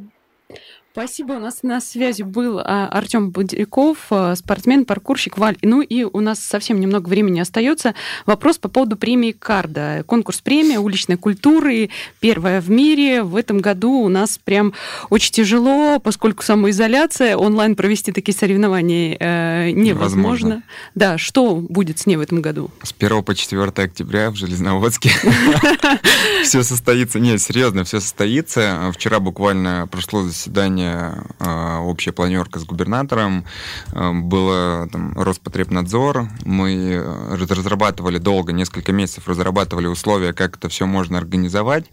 Спасибо. 0.94 1.34
У 1.34 1.40
нас 1.40 1.64
на 1.64 1.82
связи 1.82 2.22
был 2.22 2.60
а, 2.60 2.88
Артем 2.88 3.32
Будяков, 3.32 3.98
а, 4.12 4.36
спортсмен, 4.36 4.86
паркурщик 4.86 5.40
Валь. 5.40 5.58
Ну 5.64 5.82
и 5.82 6.04
у 6.04 6.20
нас 6.20 6.38
совсем 6.38 6.80
немного 6.80 7.10
времени 7.10 7.40
остается. 7.40 7.96
Вопрос 8.28 8.60
по 8.60 8.70
поводу 8.70 8.96
премии 8.96 9.32
Карда. 9.32 10.04
Конкурс 10.06 10.42
премии 10.42 10.78
уличной 10.78 11.18
культуры, 11.18 11.90
первая 12.20 12.62
в 12.62 12.70
мире. 12.70 13.24
В 13.24 13.36
этом 13.36 13.58
году 13.58 14.02
у 14.02 14.08
нас 14.08 14.38
прям 14.38 14.74
очень 15.10 15.32
тяжело, 15.32 15.98
поскольку 15.98 16.44
самоизоляция, 16.44 17.38
онлайн 17.38 17.76
провести 17.76 18.12
такие 18.12 18.38
соревнования 18.38 19.18
э, 19.20 19.72
невозможно. 19.72 20.04
Возможно. 20.04 20.64
Да, 20.94 21.18
что 21.18 21.56
будет 21.56 21.98
с 21.98 22.06
ней 22.06 22.18
в 22.18 22.22
этом 22.22 22.44
году? 22.44 22.70
С 22.84 22.94
1 22.96 23.24
по 23.24 23.34
4 23.34 23.64
октября 23.64 24.30
в 24.30 24.36
Железноводске 24.36 25.10
все 26.44 26.62
состоится. 26.62 27.20
Нет, 27.20 27.42
серьезно, 27.42 27.84
все 27.84 28.00
состоится. 28.00 28.92
Вчера 28.94 29.20
буквально 29.20 29.88
прошло 29.92 30.22
заседание 30.22 30.43
заседание, 30.44 31.24
а, 31.40 31.80
общая 31.82 32.12
планерка 32.12 32.60
с 32.60 32.66
губернатором, 32.66 33.46
а, 33.92 34.12
было 34.14 34.90
там, 34.92 35.14
Роспотребнадзор, 35.18 36.28
мы 36.44 36.94
э, 36.94 37.36
разрабатывали 37.36 38.18
долго, 38.18 38.52
несколько 38.52 38.92
месяцев 38.92 39.28
разрабатывали 39.28 39.88
условия, 39.88 40.34
как 40.34 40.58
это 40.58 40.70
все 40.70 40.86
можно 40.86 41.18
организовать, 41.18 41.86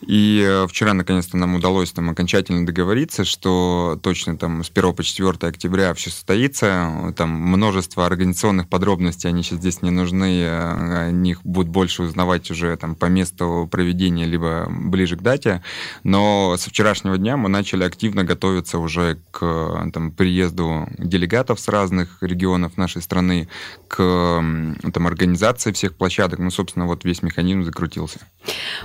и 0.00 0.44
э, 0.46 0.66
вчера 0.68 0.94
наконец-то 0.94 1.36
нам 1.36 1.54
удалось 1.54 1.90
там 1.92 2.10
окончательно 2.10 2.64
договориться, 2.64 3.24
что 3.24 3.98
точно 4.02 4.36
там 4.36 4.62
с 4.62 4.70
1 4.70 4.94
по 4.94 5.02
4 5.02 5.30
октября 5.40 5.94
все 5.94 6.10
состоится, 6.10 7.12
там 7.16 7.30
множество 7.30 8.06
организационных 8.06 8.68
подробностей, 8.68 9.28
они 9.28 9.42
сейчас 9.42 9.58
здесь 9.58 9.82
не 9.82 9.90
нужны, 9.90 10.40
э, 10.42 11.08
о 11.08 11.10
них 11.10 11.42
будут 11.44 11.68
больше 11.68 12.02
узнавать 12.02 12.50
уже 12.50 12.76
там 12.76 12.94
по 12.94 13.06
месту 13.06 13.68
проведения, 13.70 14.24
либо 14.24 14.68
ближе 14.70 15.16
к 15.16 15.22
дате, 15.22 15.62
но 16.04 16.56
со 16.58 16.70
вчерашнего 16.70 17.18
дня 17.18 17.36
мы 17.36 17.48
начали 17.48 17.77
активно 17.84 18.24
готовятся 18.24 18.78
уже 18.78 19.18
к 19.30 19.90
там, 19.92 20.10
приезду 20.10 20.88
делегатов 20.98 21.60
с 21.60 21.68
разных 21.68 22.22
регионов 22.22 22.76
нашей 22.76 23.02
страны, 23.02 23.48
к 23.88 23.96
там, 23.96 25.06
организации 25.06 25.72
всех 25.72 25.94
площадок. 25.94 26.38
Ну, 26.38 26.50
собственно, 26.50 26.86
вот 26.86 27.04
весь 27.04 27.22
механизм 27.22 27.64
закрутился. 27.64 28.20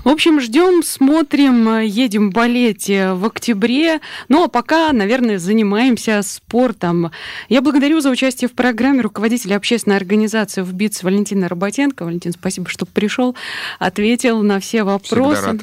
В 0.04 0.10
общем, 0.10 0.42
ждем, 0.42 0.84
смотрим, 0.84 1.80
едем 1.80 2.32
болеть 2.32 2.90
в 2.90 3.26
октябре. 3.26 4.00
Ну, 4.28 4.44
а 4.44 4.48
пока, 4.48 4.92
наверное, 4.92 5.40
занимаемся 5.40 6.22
спортом. 6.24 7.12
Я 7.50 7.62
благодарю 7.62 8.02
за 8.02 8.10
участие 8.10 8.50
в 8.50 8.54
программе 8.54 9.02
руководителя 9.02 9.56
общественной 9.56 9.98
организации 9.98 10.62
в 10.62 10.74
БИЦ 10.74 11.04
Валентина 11.04 11.48
Работенко. 11.48 12.04
Валентин, 12.04 12.34
спасибо, 12.34 12.70
что 12.70 12.86
пришел, 12.86 13.36
ответил 13.80 14.42
на 14.42 14.60
все 14.60 14.84
вопросы. 14.84 15.60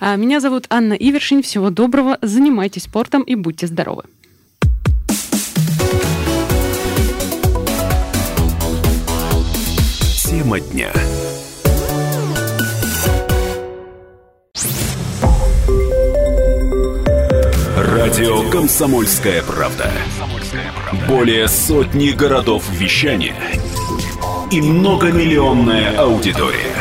А, 0.00 0.16
меня 0.16 0.40
зовут 0.40 0.66
Анна 0.70 0.94
Ивершин. 0.94 1.42
Всего 1.42 1.70
доброго. 1.70 2.18
Занимайтесь 2.22 2.73
спортом 2.80 3.22
и 3.22 3.34
будьте 3.34 3.66
здоровы. 3.66 4.04
Тема 10.24 10.60
дня. 10.60 10.92
Радио 17.76 18.50
«Комсомольская 18.50 19.42
правда». 19.42 19.90
Более 21.08 21.48
сотни 21.48 22.10
городов 22.10 22.68
вещания 22.70 23.36
и 24.50 24.60
многомиллионная 24.60 25.96
аудитория. 25.98 26.74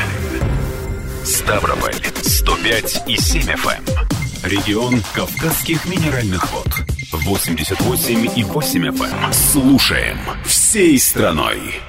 Ставрополь 1.23 1.95
105 2.21 3.03
и 3.07 3.17
7 3.17 3.41
FM. 3.43 4.22
Регион 4.43 5.01
Кавказских 5.13 5.85
минеральных 5.85 6.51
вод. 6.51 6.67
88,8 7.13 8.89
FM. 8.89 9.25
Эм. 9.25 9.33
Слушаем 9.33 10.17
всей 10.45 10.99
страной. 10.99 11.79